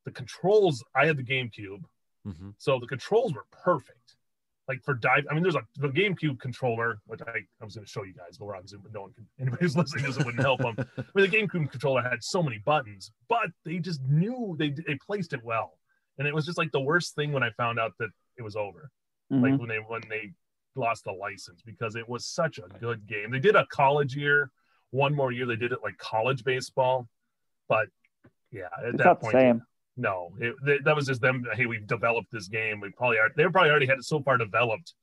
The 0.05 0.11
controls, 0.11 0.83
I 0.95 1.05
had 1.05 1.17
the 1.17 1.23
GameCube. 1.23 1.83
Mm-hmm. 2.27 2.49
So 2.57 2.79
the 2.79 2.87
controls 2.87 3.33
were 3.33 3.45
perfect. 3.51 4.15
Like 4.67 4.81
for 4.83 4.93
dive, 4.93 5.25
I 5.29 5.33
mean, 5.33 5.43
there's 5.43 5.55
a 5.55 5.63
the 5.77 5.89
GameCube 5.89 6.39
controller, 6.39 6.99
which 7.05 7.19
I, 7.27 7.39
I 7.61 7.65
was 7.65 7.75
going 7.75 7.85
to 7.85 7.91
show 7.91 8.03
you 8.03 8.13
guys, 8.13 8.37
but 8.37 8.45
we're 8.45 8.55
on 8.55 8.65
Zoom, 8.65 8.81
but 8.81 8.93
no 8.93 9.01
one 9.01 9.13
can, 9.13 9.27
anybody 9.39 9.61
who's 9.61 9.75
listening 9.75 10.05
this 10.05 10.17
wouldn't 10.17 10.39
help 10.39 10.61
them. 10.61 10.75
I 10.97 11.03
mean, 11.15 11.29
the 11.29 11.37
GameCube 11.37 11.71
controller 11.71 12.01
had 12.01 12.23
so 12.23 12.41
many 12.41 12.59
buttons, 12.59 13.11
but 13.27 13.49
they 13.65 13.79
just 13.79 14.01
knew 14.03 14.55
they, 14.57 14.69
they 14.69 14.97
placed 15.05 15.33
it 15.33 15.43
well. 15.43 15.77
And 16.17 16.27
it 16.27 16.33
was 16.33 16.45
just 16.45 16.57
like 16.57 16.71
the 16.71 16.79
worst 16.79 17.15
thing 17.15 17.31
when 17.31 17.43
I 17.43 17.49
found 17.57 17.79
out 17.79 17.91
that 17.99 18.09
it 18.37 18.43
was 18.43 18.55
over. 18.55 18.89
Mm-hmm. 19.31 19.43
Like 19.43 19.59
when 19.59 19.67
they, 19.67 19.79
when 19.87 20.01
they 20.09 20.31
lost 20.75 21.03
the 21.03 21.11
license 21.11 21.61
because 21.61 21.95
it 21.95 22.07
was 22.07 22.25
such 22.25 22.59
a 22.59 22.79
good 22.79 23.05
game. 23.07 23.31
They 23.31 23.39
did 23.39 23.55
a 23.55 23.65
college 23.67 24.15
year, 24.15 24.51
one 24.91 25.15
more 25.15 25.31
year 25.31 25.45
they 25.45 25.55
did 25.55 25.71
it 25.71 25.79
like 25.83 25.97
college 25.97 26.43
baseball, 26.43 27.07
but 27.67 27.87
yeah, 28.51 28.67
at 28.79 28.89
it's 28.93 29.03
that 29.03 29.19
point, 29.19 29.33
same. 29.33 29.63
No, 29.95 30.31
it, 30.39 30.83
that 30.83 30.95
was 30.95 31.05
just 31.05 31.21
them. 31.21 31.45
Hey, 31.53 31.65
we've 31.65 31.85
developed 31.85 32.31
this 32.31 32.47
game. 32.47 32.79
We 32.79 32.89
probably 32.89 33.17
are. 33.19 33.29
They 33.35 33.43
probably 33.43 33.69
already 33.69 33.85
had 33.85 33.99
it 33.99 34.05
so 34.05 34.21
far 34.21 34.37
developed 34.37 34.93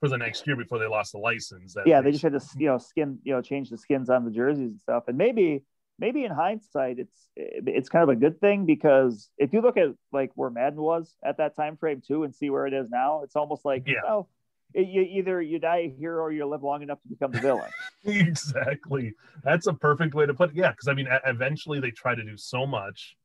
for 0.00 0.08
the 0.08 0.18
next 0.18 0.46
year 0.46 0.56
before 0.56 0.78
they 0.78 0.86
lost 0.86 1.12
the 1.12 1.18
license. 1.18 1.76
yeah, 1.86 2.00
they, 2.00 2.06
they 2.06 2.12
just 2.12 2.22
had 2.22 2.32
to 2.32 2.40
you 2.58 2.66
know 2.66 2.78
skin 2.78 3.18
you 3.24 3.32
know 3.32 3.42
change 3.42 3.70
the 3.70 3.78
skins 3.78 4.10
on 4.10 4.24
the 4.24 4.30
jerseys 4.30 4.70
and 4.70 4.80
stuff, 4.80 5.04
and 5.08 5.18
maybe 5.18 5.62
maybe 5.98 6.24
in 6.24 6.30
hindsight 6.30 6.98
it's 6.98 7.28
it's 7.36 7.88
kind 7.88 8.02
of 8.02 8.08
a 8.10 8.16
good 8.16 8.40
thing 8.40 8.66
because 8.66 9.30
if 9.38 9.52
you 9.52 9.60
look 9.60 9.76
at 9.76 9.88
like 10.12 10.30
where 10.34 10.50
Madden 10.50 10.80
was 10.80 11.14
at 11.24 11.38
that 11.38 11.56
time 11.56 11.76
frame 11.76 12.02
too 12.06 12.24
and 12.24 12.34
see 12.34 12.50
where 12.50 12.66
it 12.66 12.74
is 12.74 12.88
now, 12.90 13.22
it's 13.22 13.36
almost 13.36 13.64
like 13.64 13.84
yeah. 13.86 14.00
Oh, 14.08 14.28
you 14.74 15.02
either 15.02 15.40
you 15.40 15.58
die 15.58 15.78
a 15.78 15.90
hero 15.98 16.24
or 16.24 16.32
you 16.32 16.44
live 16.46 16.62
long 16.62 16.82
enough 16.82 17.00
to 17.02 17.08
become 17.08 17.30
the 17.30 17.40
villain. 17.40 17.70
exactly. 18.04 19.14
That's 19.42 19.66
a 19.66 19.72
perfect 19.72 20.14
way 20.14 20.26
to 20.26 20.34
put 20.34 20.50
it. 20.50 20.56
Yeah, 20.56 20.70
because 20.70 20.88
I 20.88 20.92
mean, 20.92 21.08
eventually 21.24 21.80
they 21.80 21.90
try 21.90 22.14
to 22.14 22.22
do 22.22 22.36
so 22.36 22.66
much, 22.66 23.16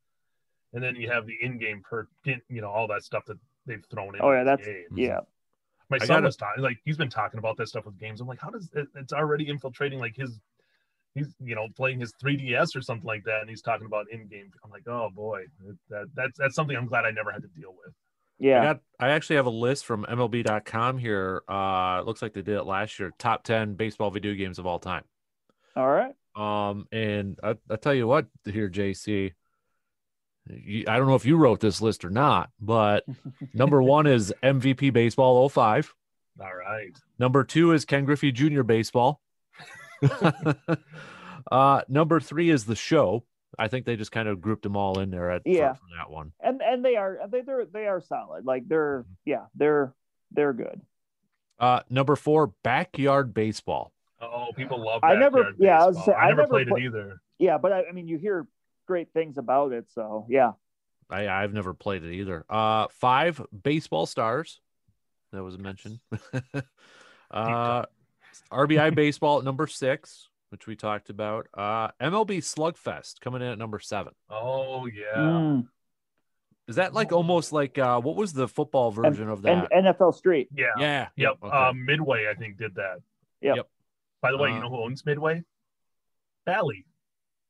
and 0.74 0.84
then 0.84 0.96
you 0.96 1.10
have 1.10 1.26
the 1.26 1.38
in-game 1.42 1.82
per, 1.82 2.08
you 2.26 2.62
know, 2.62 2.70
all 2.70 2.88
that 2.88 3.04
stuff 3.04 3.26
that 3.26 3.38
they've 3.66 3.84
thrown 3.92 4.16
in. 4.16 4.22
Oh 4.22 4.32
yeah, 4.32 4.44
that's 4.44 4.66
games. 4.66 4.88
yeah. 4.96 5.20
My 5.90 5.98
son 5.98 6.08
gotta, 6.08 6.26
was 6.28 6.38
talking 6.38 6.64
like 6.64 6.78
he's 6.86 6.98
been 6.98 7.10
talking 7.10 7.38
about 7.38 7.58
that 7.58 7.68
stuff 7.68 7.86
with 7.86 8.00
games. 8.00 8.22
I'm 8.22 8.28
like, 8.28 8.40
how 8.40 8.50
does 8.50 8.70
it, 8.74 8.88
it's 8.96 9.14
already 9.14 9.50
infiltrating 9.50 10.00
like 10.00 10.16
his 10.16 10.40
he's 11.14 11.36
you 11.44 11.56
know 11.56 11.68
playing 11.76 12.00
his 12.00 12.14
3ds 12.24 12.76
or 12.76 12.82
something 12.82 13.06
like 13.06 13.24
that 13.26 13.42
and 13.42 13.50
he's 13.50 13.62
talking 13.62 13.86
about 13.86 14.06
in-game 14.12 14.50
i'm 14.64 14.72
like 14.72 14.88
oh 14.88 15.10
boy 15.14 15.44
that, 15.90 16.06
that's 16.16 16.38
that's 16.38 16.56
something 16.56 16.78
i'm 16.78 16.86
glad 16.86 17.04
i 17.04 17.12
never 17.12 17.34
had 17.34 17.42
to 17.42 17.50
deal 17.50 17.76
with 17.84 17.94
yeah. 18.42 18.60
I, 18.60 18.64
got, 18.64 18.80
I 19.00 19.10
actually 19.10 19.36
have 19.36 19.46
a 19.46 19.52
list 19.52 19.86
from 19.86 20.04
MLB.com 20.06 20.98
here. 20.98 21.44
Uh, 21.48 22.02
looks 22.02 22.24
like 22.24 22.34
they 22.34 22.42
did 22.42 22.58
it 22.58 22.64
last 22.64 23.00
year. 23.00 23.12
Top 23.20 23.44
10 23.44 23.76
baseball 23.76 24.10
video 24.10 24.34
games 24.34 24.58
of 24.58 24.66
all 24.66 24.80
time. 24.80 25.04
All 25.76 25.88
right. 25.88 26.16
Um, 26.36 26.88
and 26.92 27.40
I, 27.44 27.56
I 27.70 27.76
tell 27.76 27.94
you 27.94 28.08
what, 28.08 28.26
here, 28.44 28.68
JC, 28.68 29.34
you, 30.48 30.86
I 30.88 30.98
don't 30.98 31.08
know 31.08 31.16
if 31.16 31.26
you 31.26 31.38
wrote 31.38 31.60
this 31.60 31.82
list 31.82 32.06
or 32.06 32.10
not, 32.10 32.50
but 32.60 33.06
number 33.54 33.82
one 33.82 34.08
is 34.08 34.34
MVP 34.44 34.94
Baseball 34.94 35.48
05. 35.50 35.94
All 36.40 36.56
right. 36.56 36.96
Number 37.20 37.44
two 37.44 37.74
is 37.74 37.86
Ken 37.86 38.06
Griffey 38.06 38.32
Jr. 38.32 38.64
Baseball. 38.64 39.22
uh, 41.52 41.82
number 41.88 42.20
three 42.20 42.50
is 42.50 42.66
The 42.66 42.76
Show. 42.76 43.26
I 43.60 43.68
think 43.68 43.86
they 43.86 43.96
just 43.96 44.12
kind 44.12 44.28
of 44.28 44.42
grouped 44.42 44.64
them 44.64 44.78
all 44.78 45.00
in 45.00 45.12
there 45.12 45.30
at 45.30 45.42
yeah 45.46 45.74
for, 45.74 45.80
for 45.80 45.86
that 45.98 46.10
one. 46.10 46.32
And 46.40 46.62
and 46.62 46.84
they 46.86 46.96
are 46.96 47.20
they 47.30 47.42
they're 47.42 47.66
they 47.66 47.86
are 47.86 48.00
solid. 48.00 48.46
Like 48.46 48.68
they're 48.68 49.02
mm-hmm. 49.02 49.14
yeah 49.26 49.46
they're 49.56 49.94
they're 50.32 50.54
good. 50.54 50.82
Uh, 51.60 51.82
number 51.90 52.16
four, 52.16 52.54
backyard 52.64 53.34
baseball. 53.34 53.94
Oh, 54.20 54.48
people 54.56 54.84
love. 54.84 55.04
I 55.04 55.16
never, 55.16 55.52
yeah, 55.60 55.84
I, 55.84 55.88
was 55.88 56.06
say, 56.06 56.12
I, 56.12 56.26
I 56.26 56.30
never, 56.30 56.48
played 56.48 56.68
it 56.68 56.80
either. 56.80 57.22
Yeah, 57.38 57.58
but 57.58 57.72
I, 57.72 57.86
I, 57.86 57.92
mean, 57.92 58.08
you 58.08 58.18
hear 58.18 58.48
great 58.86 59.12
things 59.14 59.38
about 59.38 59.72
it, 59.74 59.86
so 59.90 60.26
yeah. 60.30 60.52
I 61.10 61.28
I've 61.28 61.54
never 61.54 61.74
played 61.74 62.04
it 62.04 62.14
either. 62.14 62.46
Uh, 62.50 62.88
five 62.92 63.42
baseball 63.64 64.06
stars. 64.06 64.60
That 65.32 65.44
was 65.44 65.58
mentioned. 65.58 66.00
uh, 67.32 67.86
RBI 68.52 68.96
baseball 68.96 69.40
at 69.40 69.44
number 69.46 69.68
six. 69.68 70.30
which 70.50 70.68
we 70.68 70.76
talked 70.76 71.10
about. 71.10 71.48
Uh, 71.54 71.90
MLB 72.02 72.40
Slugfest 72.40 73.20
coming 73.22 73.42
in 73.42 73.48
at 73.50 73.58
number 73.58 73.80
seven. 73.80 74.14
Oh 74.30 74.86
yeah. 74.86 75.16
Mm. 75.18 75.68
Is 76.68 76.76
that 76.78 76.94
like 76.94 77.12
almost 77.12 77.52
like 77.52 77.78
uh, 77.78 78.00
what 78.00 78.16
was 78.16 78.32
the 78.34 78.48
football 78.48 78.92
version 78.92 79.30
of 79.30 79.44
And 79.46 79.64
that? 79.64 79.72
NFL 80.00 80.14
Street. 80.14 80.48
Yeah. 80.56 80.68
yeah. 80.78 81.08
Yep. 81.18 81.38
Okay. 81.44 81.58
Um, 81.58 81.86
Midway, 81.86 82.28
I 82.30 82.34
think, 82.36 82.58
did 82.58 82.76
that. 82.76 83.00
Yep. 83.42 83.56
Yep. 83.58 83.68
By 84.22 84.32
the 84.32 84.38
way, 84.38 84.52
Uh, 84.52 84.56
you 84.56 84.62
know 84.62 84.70
who 84.70 84.84
owns 84.84 85.06
Midway? 85.06 85.44
Bally. 86.46 86.86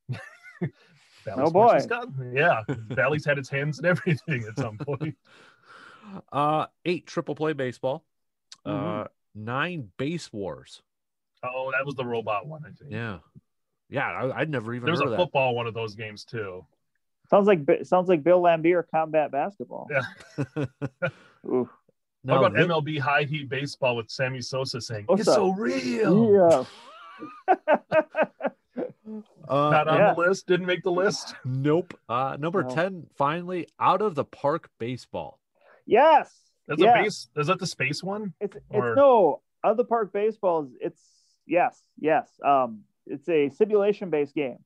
Bally 1.26 1.44
Oh, 1.46 1.50
boy. 1.52 1.74
Wisconsin. 1.76 2.34
Yeah. 2.36 2.62
Bally's 2.90 3.26
had 3.26 3.38
its 3.38 3.50
hands 3.50 3.80
in 3.80 3.86
everything 3.86 4.44
at 4.50 4.58
some 4.58 4.78
point. 4.78 5.16
uh, 6.32 6.66
eight 6.86 7.06
triple 7.08 7.36
play 7.36 7.54
baseball. 7.54 8.04
Mhm. 8.66 9.06
Uh, 9.06 9.08
nine 9.36 9.90
base 9.98 10.32
wars. 10.34 10.82
Oh, 11.44 11.72
that 11.72 11.86
was 11.86 11.96
the 11.96 12.06
robot 12.06 12.46
one, 12.48 12.62
I 12.66 12.70
think. 12.72 12.92
Yeah. 12.92 13.20
Yeah. 13.90 14.08
I, 14.08 14.42
I'd 14.42 14.50
never 14.50 14.74
even 14.74 14.86
There 14.86 14.92
was 14.94 15.00
heard 15.02 15.08
a 15.10 15.12
of 15.14 15.18
that. 15.18 15.24
football 15.26 15.56
one 15.56 15.68
of 15.68 15.74
those 15.74 15.96
games 15.96 16.24
too. 16.26 16.66
Sounds 17.30 17.48
like 17.48 17.62
sounds 17.84 18.10
like 18.10 18.24
Bill 18.24 18.42
Laimbeer 18.42 18.84
combat 18.92 19.32
basketball. 19.32 19.88
Yeah. 19.90 20.02
Ooh. 21.48 21.70
What 22.24 22.36
No, 22.36 22.44
about 22.44 22.54
thi- 22.54 22.68
MLB 22.68 23.00
high 23.00 23.24
heat 23.24 23.50
baseball 23.50 23.96
with 23.96 24.10
Sammy 24.12 24.42
Sosa 24.42 24.80
saying, 24.82 25.06
What's 25.08 25.22
It's 25.22 25.34
so 25.34 25.54
real. 25.54 26.68
Yeah. 27.48 27.56
uh, 29.08 29.70
Not 29.70 29.88
on 29.88 29.98
Yeah. 29.98 30.14
the 30.14 30.20
list, 30.22 30.48
didn't 30.48 30.66
make 30.66 30.84
the 30.84 30.92
list. 30.92 31.36
Nope. 31.46 31.94
Uh, 32.10 32.38
number 32.40 32.64
No. 32.64 32.70
10, 32.74 33.08
finally, 33.18 33.68
out 33.80 34.02
of 34.02 34.16
the 34.16 34.26
park 34.26 34.70
baseball. 34.80 35.40
yes. 35.86 36.38
That's 36.68 36.80
yeah. 36.82 37.00
a 37.00 37.04
base 37.04 37.28
is 37.36 37.48
that 37.48 37.60
the 37.60 37.68
space 37.68 38.02
one? 38.04 38.34
It's 38.40 38.56
it's 38.56 38.66
Or- 38.70 38.96
no 38.96 39.42
other 39.64 39.84
park 39.84 40.14
baseballs. 40.14 40.70
It's 40.80 41.02
yes, 41.46 41.84
yes. 42.00 42.30
Um, 42.46 42.84
it's 43.08 43.28
a 43.28 43.50
simulation 43.50 44.10
based 44.10 44.34
game. 44.36 44.60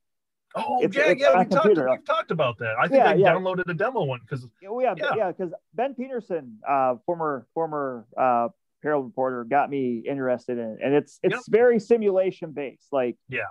Oh 0.55 0.83
It's- 0.83 0.93
yeah, 0.95 1.11
it's 1.13 1.21
yeah. 1.21 1.29
on 1.29 1.39
We 1.39 1.45
talked, 1.55 1.67
we've 1.89 2.05
talked 2.05 2.31
about 2.31 2.57
that. 2.59 2.75
I 2.77 2.87
think 2.89 2.99
Yeah, 3.03 3.09
I 3.09 3.13
yeah. 3.15 3.33
downloaded 3.33 3.67
a 3.69 3.73
demo 3.73 4.03
one 4.03 4.19
because 4.19 4.45
Oh 4.67 4.79
yeah, 4.81 4.93
Yeah. 4.97 5.15
yeah. 5.15 5.31
Because 5.31 5.53
Ben 5.73 5.95
Peterson, 5.95 6.59
uh, 6.67 6.95
former 7.07 7.47
former 7.55 8.05
uh, 8.15 8.49
Herald 8.83 9.05
reporter, 9.05 9.45
got 9.45 9.69
me 9.71 10.03
interested 10.07 10.59
in 10.59 10.71
it, 10.71 10.79
and 10.83 10.93
it's 10.93 11.19
it's 11.23 11.33
Yep. 11.33 11.41
very 11.49 11.79
simulation 11.79 12.51
based. 12.51 12.91
Like 12.91 13.17
Yeah. 13.29 13.45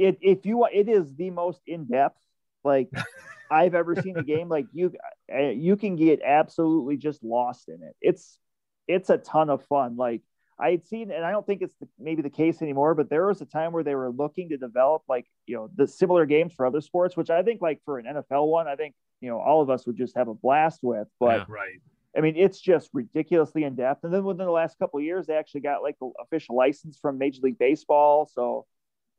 It 0.00 0.18
if 0.20 0.46
you 0.46 0.64
it 0.66 0.88
is 0.88 1.14
the 1.14 1.30
most 1.30 1.60
in 1.66 1.86
depth 1.86 2.18
like 2.64 2.88
I've 3.50 3.74
ever 3.74 3.96
seen 3.96 4.16
a 4.16 4.22
game. 4.22 4.48
Like 4.48 4.66
you, 4.72 4.92
uh, 5.32 5.48
you 5.48 5.76
can 5.76 5.96
get 5.96 6.20
absolutely 6.24 6.96
just 6.96 7.22
lost 7.22 7.68
in 7.68 7.82
it. 7.82 7.96
It's 8.00 8.38
it's 8.86 9.10
a 9.10 9.18
ton 9.18 9.50
of 9.50 9.64
fun. 9.66 9.96
Like 9.96 10.22
I 10.58 10.70
had 10.70 10.86
seen, 10.86 11.10
and 11.10 11.24
I 11.24 11.30
don't 11.32 11.46
think 11.46 11.62
it's 11.62 11.74
the, 11.80 11.88
maybe 11.98 12.22
the 12.22 12.30
case 12.30 12.62
anymore, 12.62 12.94
but 12.94 13.10
there 13.10 13.26
was 13.26 13.40
a 13.40 13.46
time 13.46 13.72
where 13.72 13.82
they 13.82 13.94
were 13.94 14.10
looking 14.10 14.50
to 14.50 14.56
develop 14.56 15.02
like 15.08 15.26
you 15.46 15.56
know 15.56 15.70
the 15.74 15.86
similar 15.86 16.26
games 16.26 16.52
for 16.56 16.64
other 16.64 16.80
sports, 16.80 17.16
which 17.16 17.30
I 17.30 17.42
think 17.42 17.60
like 17.60 17.80
for 17.84 17.98
an 17.98 18.06
NFL 18.06 18.46
one, 18.46 18.68
I 18.68 18.76
think 18.76 18.94
you 19.20 19.30
know 19.30 19.40
all 19.40 19.62
of 19.62 19.70
us 19.70 19.86
would 19.86 19.96
just 19.96 20.16
have 20.16 20.28
a 20.28 20.34
blast 20.34 20.80
with. 20.82 21.08
But 21.18 21.38
Yeah. 21.38 21.44
right. 21.48 21.80
I 22.16 22.20
mean, 22.20 22.36
it's 22.36 22.60
just 22.60 22.90
ridiculously 22.92 23.62
in 23.62 23.76
depth. 23.76 24.02
And 24.02 24.12
then 24.12 24.24
within 24.24 24.44
the 24.44 24.52
last 24.52 24.76
couple 24.80 24.98
of 24.98 25.04
years, 25.04 25.26
they 25.26 25.36
actually 25.36 25.60
got 25.60 25.82
like 25.82 25.96
the 26.00 26.10
official 26.20 26.56
license 26.56 26.98
from 27.00 27.18
Major 27.18 27.40
League 27.40 27.58
Baseball. 27.58 28.26
So, 28.26 28.66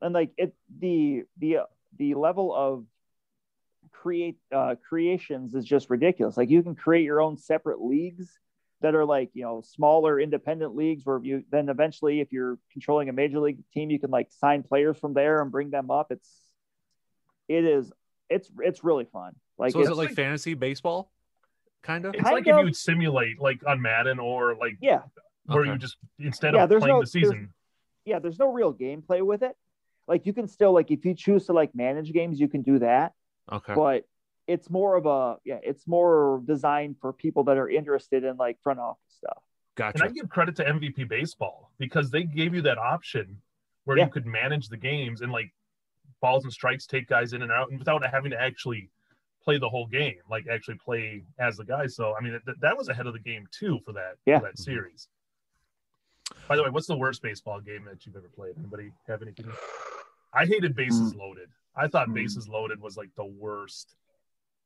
and 0.02 0.12
like 0.12 0.30
it, 0.36 0.54
the 0.80 1.22
the 1.38 1.60
the 1.98 2.14
level 2.14 2.54
of 2.54 2.84
create 3.90 4.36
uh, 4.54 4.74
creations 4.88 5.54
is 5.54 5.64
just 5.64 5.88
ridiculous. 5.90 6.36
Like 6.36 6.50
you 6.50 6.62
can 6.62 6.74
create 6.74 7.04
your 7.04 7.20
own 7.20 7.36
separate 7.36 7.80
leagues 7.80 8.38
that 8.80 8.94
are 8.94 9.04
like 9.04 9.30
you 9.34 9.42
know 9.42 9.62
smaller 9.64 10.20
independent 10.20 10.74
leagues 10.74 11.06
where 11.06 11.20
you 11.22 11.44
then 11.50 11.68
eventually, 11.68 12.20
if 12.20 12.32
you're 12.32 12.58
controlling 12.72 13.08
a 13.08 13.12
major 13.12 13.38
league 13.40 13.58
team, 13.72 13.90
you 13.90 13.98
can 14.00 14.10
like 14.10 14.28
sign 14.30 14.62
players 14.62 14.98
from 14.98 15.14
there 15.14 15.40
and 15.40 15.50
bring 15.52 15.70
them 15.70 15.90
up. 15.90 16.08
It's 16.10 16.28
it 17.48 17.64
is 17.64 17.92
it's 18.28 18.50
it's 18.58 18.82
really 18.84 19.04
fun. 19.04 19.34
Like 19.58 19.72
so 19.72 19.80
is 19.80 19.88
it's, 19.88 19.92
it 19.96 19.98
like 19.98 20.08
like- 20.08 20.16
fantasy 20.16 20.54
baseball? 20.54 21.10
Kind 21.82 22.04
of? 22.04 22.14
It's 22.14 22.22
Kind 22.22 22.34
like 22.34 22.46
if 22.46 22.56
you 22.56 22.64
would 22.64 22.76
simulate 22.76 23.40
like 23.40 23.60
on 23.66 23.82
Madden 23.82 24.20
or 24.20 24.54
like 24.54 24.78
yeah, 24.80 25.00
where 25.46 25.62
Okay. 25.62 25.70
you 25.72 25.78
just 25.78 25.96
instead 26.20 26.54
Yeah, 26.54 26.62
of 26.64 26.70
playing 26.70 26.86
no- 26.86 27.00
the 27.00 27.06
season. 27.08 27.52
yeah, 28.04 28.20
there's 28.20 28.38
no 28.38 28.52
real 28.52 28.72
gameplay 28.72 29.20
with 29.20 29.42
it. 29.42 29.56
Like 30.08 30.26
you 30.26 30.32
can 30.32 30.48
still 30.48 30.72
like 30.72 30.90
if 30.90 31.04
you 31.04 31.14
choose 31.14 31.46
to 31.46 31.52
like 31.52 31.74
manage 31.74 32.12
games, 32.12 32.40
you 32.40 32.48
can 32.48 32.62
do 32.62 32.78
that, 32.80 33.12
Okay. 33.50 33.74
but 33.74 34.04
it's 34.46 34.68
more 34.68 34.96
of 34.96 35.06
a 35.06 35.36
yeah, 35.44 35.58
it's 35.62 35.86
more 35.86 36.42
designed 36.44 36.96
for 37.00 37.12
people 37.12 37.44
that 37.44 37.56
are 37.56 37.68
interested 37.68 38.24
in 38.24 38.36
like 38.36 38.58
front 38.62 38.80
office 38.80 39.14
stuff. 39.16 39.42
Gotcha. 39.76 40.02
And 40.02 40.10
I 40.10 40.12
give 40.12 40.28
credit 40.28 40.56
to 40.56 40.64
MVP 40.64 41.08
baseball 41.08 41.70
because 41.78 42.10
they 42.10 42.24
gave 42.24 42.54
you 42.54 42.62
that 42.62 42.78
option 42.78 43.40
where 43.84 43.96
Yeah. 43.96 44.04
you 44.06 44.10
could 44.10 44.26
manage 44.26 44.68
the 44.68 44.76
games 44.76 45.20
and 45.22 45.32
like 45.32 45.52
balls 46.20 46.44
and 46.44 46.52
strikes 46.52 46.86
take 46.86 47.08
guys 47.08 47.32
in 47.32 47.42
and 47.42 47.50
out 47.50 47.70
and 47.70 47.78
without 47.78 48.04
having 48.04 48.30
to 48.32 48.40
actually 48.40 48.90
play 49.42 49.58
the 49.58 49.68
whole 49.68 49.86
game, 49.86 50.18
like 50.30 50.46
actually 50.48 50.78
play 50.84 51.24
as 51.38 51.56
the 51.56 51.64
guy. 51.64 51.86
So 51.86 52.14
I 52.16 52.20
mean 52.22 52.40
that, 52.44 52.60
that 52.60 52.76
was 52.76 52.88
ahead 52.88 53.06
of 53.06 53.12
the 53.12 53.20
game 53.20 53.46
too 53.50 53.78
for 53.84 53.92
that 53.92 54.16
Yeah. 54.26 54.38
for 54.40 54.46
that 54.46 54.54
mm-hmm. 54.54 54.62
series. 54.62 55.08
By 56.48 56.56
the 56.56 56.62
way, 56.62 56.70
what's 56.70 56.86
the 56.86 56.96
worst 56.96 57.22
baseball 57.22 57.60
game 57.60 57.84
that 57.84 58.04
you've 58.06 58.16
ever 58.16 58.28
played? 58.34 58.54
Anybody 58.58 58.92
have 59.06 59.22
anything? 59.22 59.46
I 60.34 60.46
hated 60.46 60.74
Bases 60.74 61.14
Loaded. 61.14 61.48
I 61.76 61.88
thought 61.88 62.08
Hmm. 62.08 62.14
Bases 62.14 62.48
Loaded 62.48 62.80
was 62.80 62.96
like 62.96 63.10
the 63.16 63.24
worst 63.24 63.94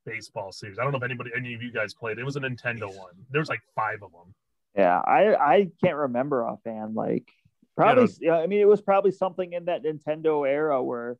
baseball 0.05 0.53
series. 0.53 0.79
I 0.79 0.83
don't 0.83 0.92
know 0.92 0.99
if 0.99 1.05
anybody, 1.05 1.31
any 1.37 1.55
of 1.55 1.62
you 1.62 1.73
guys 1.73 1.95
played. 1.95 2.19
It 2.19 2.25
was 2.25 2.37
a 2.37 2.40
Nintendo 2.40 2.87
one. 2.97 3.14
There 3.31 3.40
was 3.40 3.49
like 3.49 3.62
five 3.75 4.03
of 4.03 4.12
them. 4.12 4.35
Yeah, 4.77 4.99
I 4.99 5.35
I 5.35 5.71
can't 5.83 5.97
remember 5.97 6.47
offhand. 6.47 6.95
Like 6.95 7.33
probably, 7.77 8.09
yeah, 8.21 8.35
I 8.38 8.47
mean, 8.47 8.61
it 8.61 8.69
was 8.69 8.81
probably 8.83 9.11
something 9.11 9.53
in 9.53 9.64
that 9.66 9.83
Nintendo 9.83 10.49
era 10.49 10.83
where 10.83 11.16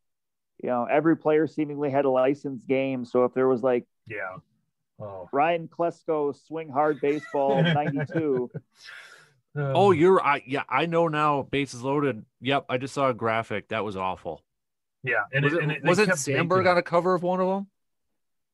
you 0.63 0.69
know 0.69 0.85
every 0.85 1.17
player 1.17 1.47
seemingly 1.47 1.91
had 1.91 2.05
a 2.05 2.11
licensed 2.11 2.67
game. 2.69 3.05
So 3.05 3.25
if 3.25 3.35
there 3.35 3.49
was 3.49 3.63
like 3.63 3.87
Yeah. 4.07 4.37
Oh. 4.99 5.29
Ryan 5.33 5.69
Klesko 5.69 6.35
swing 6.47 6.69
hard 6.71 7.01
baseball 7.01 7.63
'92, 9.57 9.79
oh, 9.79 9.91
you're 9.91 10.23
I 10.25 10.43
yeah, 10.47 10.63
I 10.69 10.87
know 10.87 11.09
now 11.09 11.43
bases 11.43 11.83
loaded. 11.83 12.25
Yep, 12.41 12.67
I 12.69 12.79
just 12.79 12.95
saw 12.95 13.09
a 13.09 13.15
graphic. 13.15 13.69
That 13.69 13.85
was 13.85 13.97
awful. 13.97 14.45
yeah. 15.03 15.23
And 15.33 15.45
was 15.45 15.55
it, 15.55 15.63
and 15.63 15.73
it, 15.73 15.83
was 15.85 15.99
it 15.99 16.15
Sandberg 16.17 16.59
making- 16.65 16.71
on 16.73 16.79
a 16.79 16.83
cover 16.83 17.15
of 17.15 17.23
one 17.23 17.41
of 17.41 17.49
them? 17.49 17.67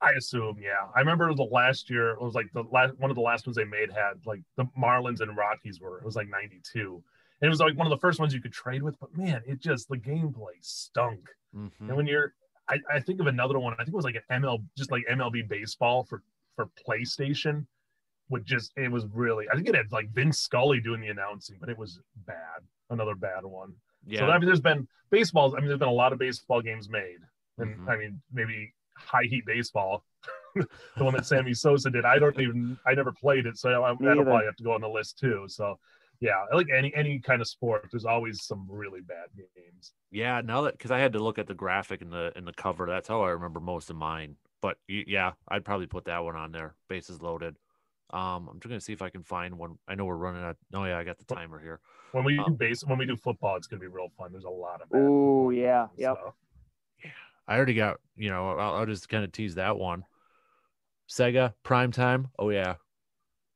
I 0.01 0.11
assume, 0.19 0.57
yeah. 0.61 0.89
I 0.97 0.99
remember 0.99 1.33
the 1.33 1.45
last 1.45 1.89
year, 1.89 2.11
it 2.11 2.21
was 2.21 2.35
like 2.35 2.47
the 2.53 2.65
last 2.73 2.99
one 2.99 3.11
of 3.11 3.15
the 3.15 3.23
last 3.23 3.47
ones 3.47 3.57
they 3.57 3.65
made 3.65 3.93
had 3.93 4.15
like 4.27 4.41
the 4.57 4.65
Marlins 4.77 5.21
and 5.21 5.37
Rockies 5.37 5.81
were. 5.81 5.99
It 5.99 6.05
was 6.05 6.17
like 6.17 6.29
92. 6.29 7.03
And 7.41 7.47
it 7.47 7.51
was 7.51 7.61
like 7.61 7.77
one 7.77 7.87
of 7.87 7.91
the 7.91 7.99
first 8.01 8.19
ones 8.19 8.35
you 8.35 8.41
could 8.41 8.53
trade 8.53 8.83
with, 8.83 8.99
but 9.01 9.17
man, 9.17 9.43
it 9.47 9.61
just 9.61 9.89
the 9.89 9.97
gameplay 9.97 10.55
stunk. 10.61 11.29
Mhm. 11.57 11.71
And 11.81 11.97
when 11.97 12.07
you're 12.07 12.35
I, 12.69 12.79
I 12.93 13.01
think 13.01 13.21
of 13.21 13.27
another 13.27 13.59
one, 13.59 13.75
I 13.75 13.79
think 13.79 13.89
it 13.91 13.95
was 13.95 14.05
like 14.05 14.17
an 14.29 14.43
ML 14.43 14.65
just 14.77 14.91
like 14.91 15.05
MLB 15.11 15.49
baseball 15.49 16.05
for 16.05 16.23
for 16.57 16.69
PlayStation. 16.89 17.67
Would 18.33 18.45
just 18.47 18.73
it 18.77 18.91
was 18.91 19.07
really 19.13 19.47
I 19.51 19.55
think 19.55 19.69
it 19.69 19.75
had 19.77 19.93
like 19.93 20.11
Vince 20.11 20.39
Scully 20.39 20.81
doing 20.81 21.01
the 21.01 21.09
announcing, 21.09 21.57
but 21.61 21.69
it 21.69 21.79
was 21.79 22.01
bad. 22.27 22.61
Another 22.91 23.15
bad 23.15 23.45
one. 23.45 23.75
Yeah. 24.07 24.21
So 24.21 24.27
I 24.27 24.39
mean, 24.39 24.47
there's 24.47 24.61
been 24.61 24.89
baseballs. 25.11 25.55
I 25.55 25.59
mean, 25.59 25.69
there's 25.69 25.79
been 25.79 25.89
a 25.89 25.93
lot 25.93 26.13
of 26.13 26.19
baseball 26.19 26.61
games 26.63 26.89
made, 26.89 27.19
and 27.59 27.77
Mhm. 27.79 27.89
I 27.89 27.97
mean, 27.97 28.21
maybe 28.33 28.75
high 28.97 29.25
heat 29.25 29.45
baseball, 29.47 30.05
the 30.55 31.05
one 31.05 31.15
that 31.15 31.27
Sammy 31.27 31.55
Sosa 31.55 31.91
did. 31.91 32.05
I 32.05 32.19
don't 32.19 32.39
even. 32.41 32.79
I 32.87 32.95
never 32.95 33.13
played 33.13 33.47
it, 33.47 33.57
so 33.59 33.83
I, 33.85 33.93
Me 33.93 33.99
that'll 34.01 34.23
either. 34.23 34.25
probably 34.25 34.47
have 34.47 34.57
to 34.57 34.65
go 34.65 34.73
on 34.73 34.81
the 34.81 34.89
list 34.89 35.19
too. 35.19 35.45
So, 35.49 35.79
yeah, 36.21 36.45
like 36.53 36.69
any 36.75 36.95
any 36.95 37.19
kind 37.21 37.41
of 37.41 37.49
sport, 37.49 37.89
there's 37.91 38.05
always 38.05 38.43
some 38.45 38.67
really 38.69 39.01
bad 39.01 39.29
games. 39.37 39.93
Yeah, 40.11 40.41
now 40.43 40.63
that 40.63 40.73
because 40.79 40.91
I 40.91 40.99
had 40.99 41.13
to 41.15 41.19
look 41.23 41.39
at 41.39 41.47
the 41.47 41.55
graphic 41.55 42.03
and 42.03 42.13
the 42.13 42.33
and 42.37 42.47
the 42.47 42.53
cover, 42.53 42.87
that's 42.87 43.09
how 43.09 43.23
I 43.23 43.31
remember 43.31 43.61
most 43.61 43.91
of 43.91 43.97
mine. 43.97 44.37
But 44.61 44.79
yeah, 44.89 45.33
I'd 45.49 45.65
probably 45.65 45.87
put 45.89 46.05
that 46.05 46.23
one 46.23 46.37
on 46.37 46.53
there. 46.53 46.75
Bases 46.89 47.21
loaded. 47.21 47.57
Um, 48.13 48.49
I'm 48.49 48.61
just 48.61 48.69
gonna 48.69 48.81
see 48.81 48.93
if 48.93 49.03
I 49.03 49.09
can 49.09 49.23
find 49.23 49.57
one. 49.59 49.79
I 49.89 49.95
know 49.95 50.05
we're 50.05 50.17
running 50.17 50.43
out. 50.43 50.57
Oh 50.75 50.85
yeah, 50.85 50.99
I 50.99 51.05
got 51.05 51.19
the 51.19 51.35
timer 51.35 51.59
here. 51.59 51.81
When 52.13 52.25
we 52.25 52.37
do 52.37 52.43
Um, 52.45 52.55
base, 52.57 52.85
when 52.85 52.99
we 52.99 53.07
do 53.07 53.17
football, 53.17 53.57
it's 53.57 53.67
gonna 53.67 53.81
be 53.81 53.87
real 53.87 54.11
fun. 54.19 54.33
There's 54.33 54.45
a 54.45 54.51
lot 54.51 54.83
of. 54.83 54.89
Oh 54.93 54.99
Ooh, 54.99 55.51
football 55.51 55.53
yeah, 55.55 55.87
games, 55.89 55.99
yep. 56.01 56.19
so. 56.23 56.35
I 57.49 57.57
already 57.57 57.75
got. 57.75 58.01
You 58.17 58.31
know, 58.31 58.51
I'll, 58.51 58.75
I'll 58.77 58.87
just 58.87 59.09
kind 59.09 59.25
of 59.25 59.33
tease 59.33 59.55
that 59.55 59.77
one. 59.79 60.05
Sega 61.09 61.55
Prime 61.63 61.91
Time. 61.93 62.29
Oh 62.39 62.51
yeah, 62.51 62.75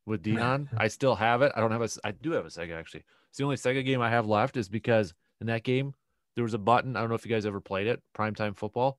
with 0.06 0.22
Dion. 0.22 0.68
I 0.76 0.88
still 0.88 1.14
have 1.14 1.42
it. 1.42 1.52
I 1.54 1.60
don't 1.60 1.72
have 1.72 1.82
a. 1.82 1.84
s- 1.84 1.98
I 2.04 2.12
do 2.12 2.32
have 2.32 2.46
a 2.46 2.48
Sega 2.48 2.78
actually. 2.78 3.04
It's 3.28 3.38
the 3.38 3.44
only 3.44 3.56
Sega 3.56 3.84
game 3.84 4.00
I 4.00 4.10
have 4.10 4.26
left 4.26 4.56
is 4.56 4.68
because 4.68 5.12
in 5.40 5.46
that 5.48 5.62
game 5.64 5.94
there 6.34 6.44
was 6.44 6.54
a 6.54 6.58
button. 6.58 6.96
I 6.96 7.00
don't 7.00 7.08
know 7.10 7.14
if 7.14 7.24
you 7.26 7.30
guys 7.30 7.46
ever 7.46 7.60
played 7.60 7.86
it. 7.86 8.02
Prime 8.14 8.34
Time 8.34 8.54
Football. 8.54 8.98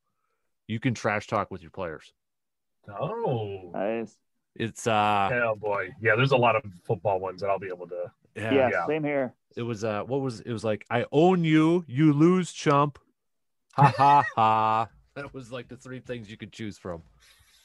You 0.68 0.80
can 0.80 0.94
trash 0.94 1.28
talk 1.28 1.50
with 1.50 1.62
your 1.62 1.72
players. 1.72 2.14
Oh, 2.90 3.72
nice. 3.74 4.16
It's 4.58 4.88
uh 4.88 5.30
oh 5.32 5.56
boy, 5.56 5.90
yeah. 6.02 6.16
There's 6.16 6.32
a 6.32 6.38
lot 6.38 6.56
of 6.56 6.64
football 6.84 7.20
ones 7.20 7.42
that 7.42 7.50
I'll 7.50 7.60
be 7.60 7.68
able 7.68 7.88
to. 7.88 8.12
yeah, 8.36 8.54
Yeah, 8.54 8.70
yeah. 8.72 8.88
same 8.88 9.04
here. 9.04 9.34
it 9.56 9.62
was 9.62 9.84
uh 9.84 10.02
what 10.04 10.22
was 10.22 10.40
it 10.42 10.52
was 10.52 10.64
like 10.64 10.84
I 10.90 11.06
own 11.12 11.44
you, 11.44 11.86
you 11.88 12.12
lose 12.12 12.52
chump. 12.52 12.98
Ha 13.74 13.94
ha 13.98 14.26
ha. 14.36 14.90
That 15.14 15.32
was 15.32 15.52
like 15.52 15.68
the 15.68 15.78
three 15.78 16.00
things 16.00 16.30
you 16.32 16.38
could 16.38 16.52
choose 16.52 16.78
from. 16.78 17.04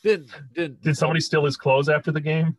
Didn't 0.02 0.30
didn't 0.54 0.82
Did 0.82 0.96
somebody 0.96 1.20
steal 1.20 1.44
his 1.46 1.56
clothes 1.56 1.88
after 1.88 2.12
the 2.12 2.20
game? 2.20 2.58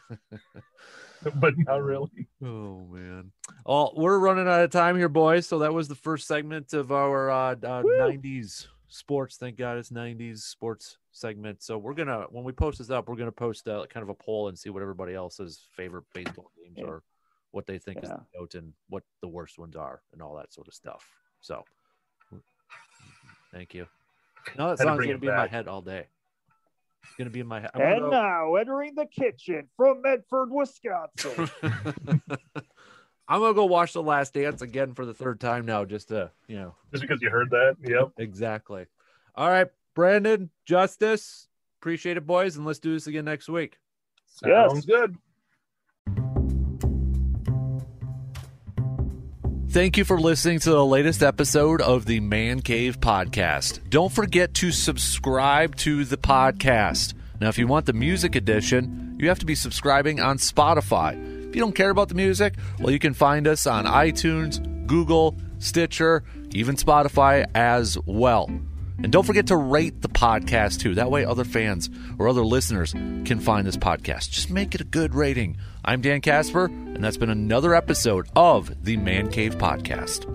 but 1.34 1.52
not 1.58 1.82
really. 1.82 2.28
Oh 2.42 2.86
man. 2.90 3.30
Oh, 3.66 3.92
we're 3.94 4.18
running 4.18 4.48
out 4.48 4.62
of 4.62 4.70
time 4.70 4.96
here, 4.96 5.10
boys. 5.10 5.46
So 5.46 5.58
that 5.58 5.74
was 5.74 5.86
the 5.88 5.94
first 5.94 6.26
segment 6.26 6.72
of 6.72 6.92
our 6.92 7.30
uh, 7.30 7.52
uh 7.52 7.82
90s 7.82 8.68
sports. 8.90 9.36
Thank 9.36 9.56
God 9.56 9.78
it's 9.78 9.90
90s 9.90 10.38
sports 10.40 10.98
segment. 11.12 11.62
So 11.62 11.78
we're 11.78 11.94
gonna 11.94 12.26
when 12.30 12.44
we 12.44 12.52
post 12.52 12.78
this 12.78 12.90
up, 12.90 13.08
we're 13.08 13.16
gonna 13.16 13.32
post 13.32 13.66
uh, 13.68 13.86
kind 13.88 14.02
of 14.02 14.10
a 14.10 14.14
poll 14.14 14.48
and 14.48 14.58
see 14.58 14.68
what 14.70 14.82
everybody 14.82 15.14
else's 15.14 15.66
favorite 15.76 16.04
baseball 16.14 16.50
games 16.62 16.76
Yeah. 16.78 16.84
are, 16.86 17.02
what 17.52 17.66
they 17.66 17.78
think 17.78 18.02
is 18.02 18.08
Yeah. 18.10 18.16
the 18.32 18.38
goat 18.38 18.54
and 18.54 18.72
what 18.88 19.02
the 19.22 19.28
worst 19.28 19.58
ones 19.58 19.76
are, 19.76 20.02
and 20.12 20.20
all 20.20 20.36
that 20.36 20.52
sort 20.52 20.68
of 20.68 20.74
stuff. 20.74 21.08
So, 21.40 21.64
thank 23.52 23.74
you. 23.74 23.86
No, 24.56 24.68
that 24.68 24.78
Had 24.78 24.86
song's 24.86 25.00
gonna 25.00 25.12
it 25.14 25.20
be 25.20 25.28
in 25.28 25.36
my 25.36 25.46
head 25.46 25.68
all 25.68 25.82
day. 25.82 26.06
It's 27.02 27.14
gonna 27.16 27.30
be 27.30 27.40
in 27.40 27.46
my 27.46 27.60
head. 27.60 27.70
I'm 27.74 27.80
And 27.80 28.00
go- 28.02 28.10
now 28.10 28.54
entering 28.56 28.94
the 28.94 29.06
kitchen 29.06 29.68
from 29.76 30.02
Medford, 30.02 30.50
Wisconsin. 30.50 31.50
I'm 33.30 33.38
gonna 33.40 33.54
go 33.54 33.64
watch 33.66 33.92
The 33.92 34.02
Last 34.02 34.34
Dance 34.34 34.60
again 34.60 34.92
for 34.94 35.06
the 35.06 35.14
third 35.14 35.38
time 35.38 35.64
now, 35.64 35.84
just 35.84 36.08
to 36.08 36.32
you 36.48 36.56
know 36.56 36.74
Just 36.90 37.02
because 37.02 37.22
you 37.22 37.30
heard 37.30 37.50
that. 37.50 37.76
Yep. 37.80 38.14
exactly. 38.18 38.86
All 39.36 39.48
right, 39.48 39.68
Brandon, 39.94 40.50
Justus, 40.66 41.46
appreciate 41.80 42.16
it, 42.16 42.26
boys, 42.26 42.56
and 42.56 42.66
let's 42.66 42.80
do 42.80 42.92
this 42.92 43.06
again 43.06 43.24
next 43.24 43.48
week. 43.48 43.78
Yes. 44.44 44.72
Sounds 44.72 44.84
good. 44.84 45.16
Thank 49.70 49.96
you 49.96 50.04
for 50.04 50.18
listening 50.18 50.58
to 50.60 50.70
the 50.70 50.84
latest 50.84 51.22
episode 51.22 51.80
of 51.80 52.06
the 52.06 52.18
Man 52.18 52.60
Cave 52.60 52.98
Podcast. 52.98 53.88
Don't 53.88 54.10
forget 54.10 54.54
to 54.54 54.72
subscribe 54.72 55.76
to 55.76 56.04
the 56.04 56.16
podcast. 56.16 57.14
Now, 57.40 57.48
if 57.48 57.58
you 57.58 57.68
want 57.68 57.86
the 57.86 57.92
music 57.92 58.34
edition, 58.34 59.16
you 59.20 59.28
have 59.28 59.38
to 59.38 59.46
be 59.46 59.54
subscribing 59.54 60.18
on 60.18 60.38
Spotify. 60.38 61.39
If 61.50 61.56
you 61.56 61.62
don't 61.62 61.74
care 61.74 61.90
about 61.90 62.08
the 62.08 62.14
music, 62.14 62.54
well, 62.78 62.92
you 62.92 63.00
can 63.00 63.12
find 63.12 63.48
us 63.48 63.66
on 63.66 63.84
iTunes, 63.84 64.86
Google, 64.86 65.36
Stitcher, 65.58 66.22
even 66.52 66.76
Spotify 66.76 67.44
as 67.56 67.98
well. 68.06 68.44
And 69.02 69.10
don't 69.10 69.26
forget 69.26 69.48
to 69.48 69.56
rate 69.56 70.00
the 70.00 70.08
podcast 70.08 70.78
too. 70.78 70.94
That 70.94 71.10
way, 71.10 71.24
other 71.24 71.42
fans 71.42 71.90
or 72.20 72.28
other 72.28 72.44
listeners 72.44 72.92
can 72.92 73.40
find 73.40 73.66
this 73.66 73.76
podcast. 73.76 74.30
Just 74.30 74.48
make 74.48 74.76
it 74.76 74.80
a 74.80 74.84
good 74.84 75.12
rating. 75.12 75.56
I'm 75.84 76.02
Dan 76.02 76.20
Casper, 76.20 76.66
and 76.66 77.02
that's 77.02 77.16
been 77.16 77.30
another 77.30 77.74
episode 77.74 78.28
of 78.36 78.84
the 78.84 78.96
Man 78.96 79.28
Cave 79.28 79.56
Podcast. 79.56 80.30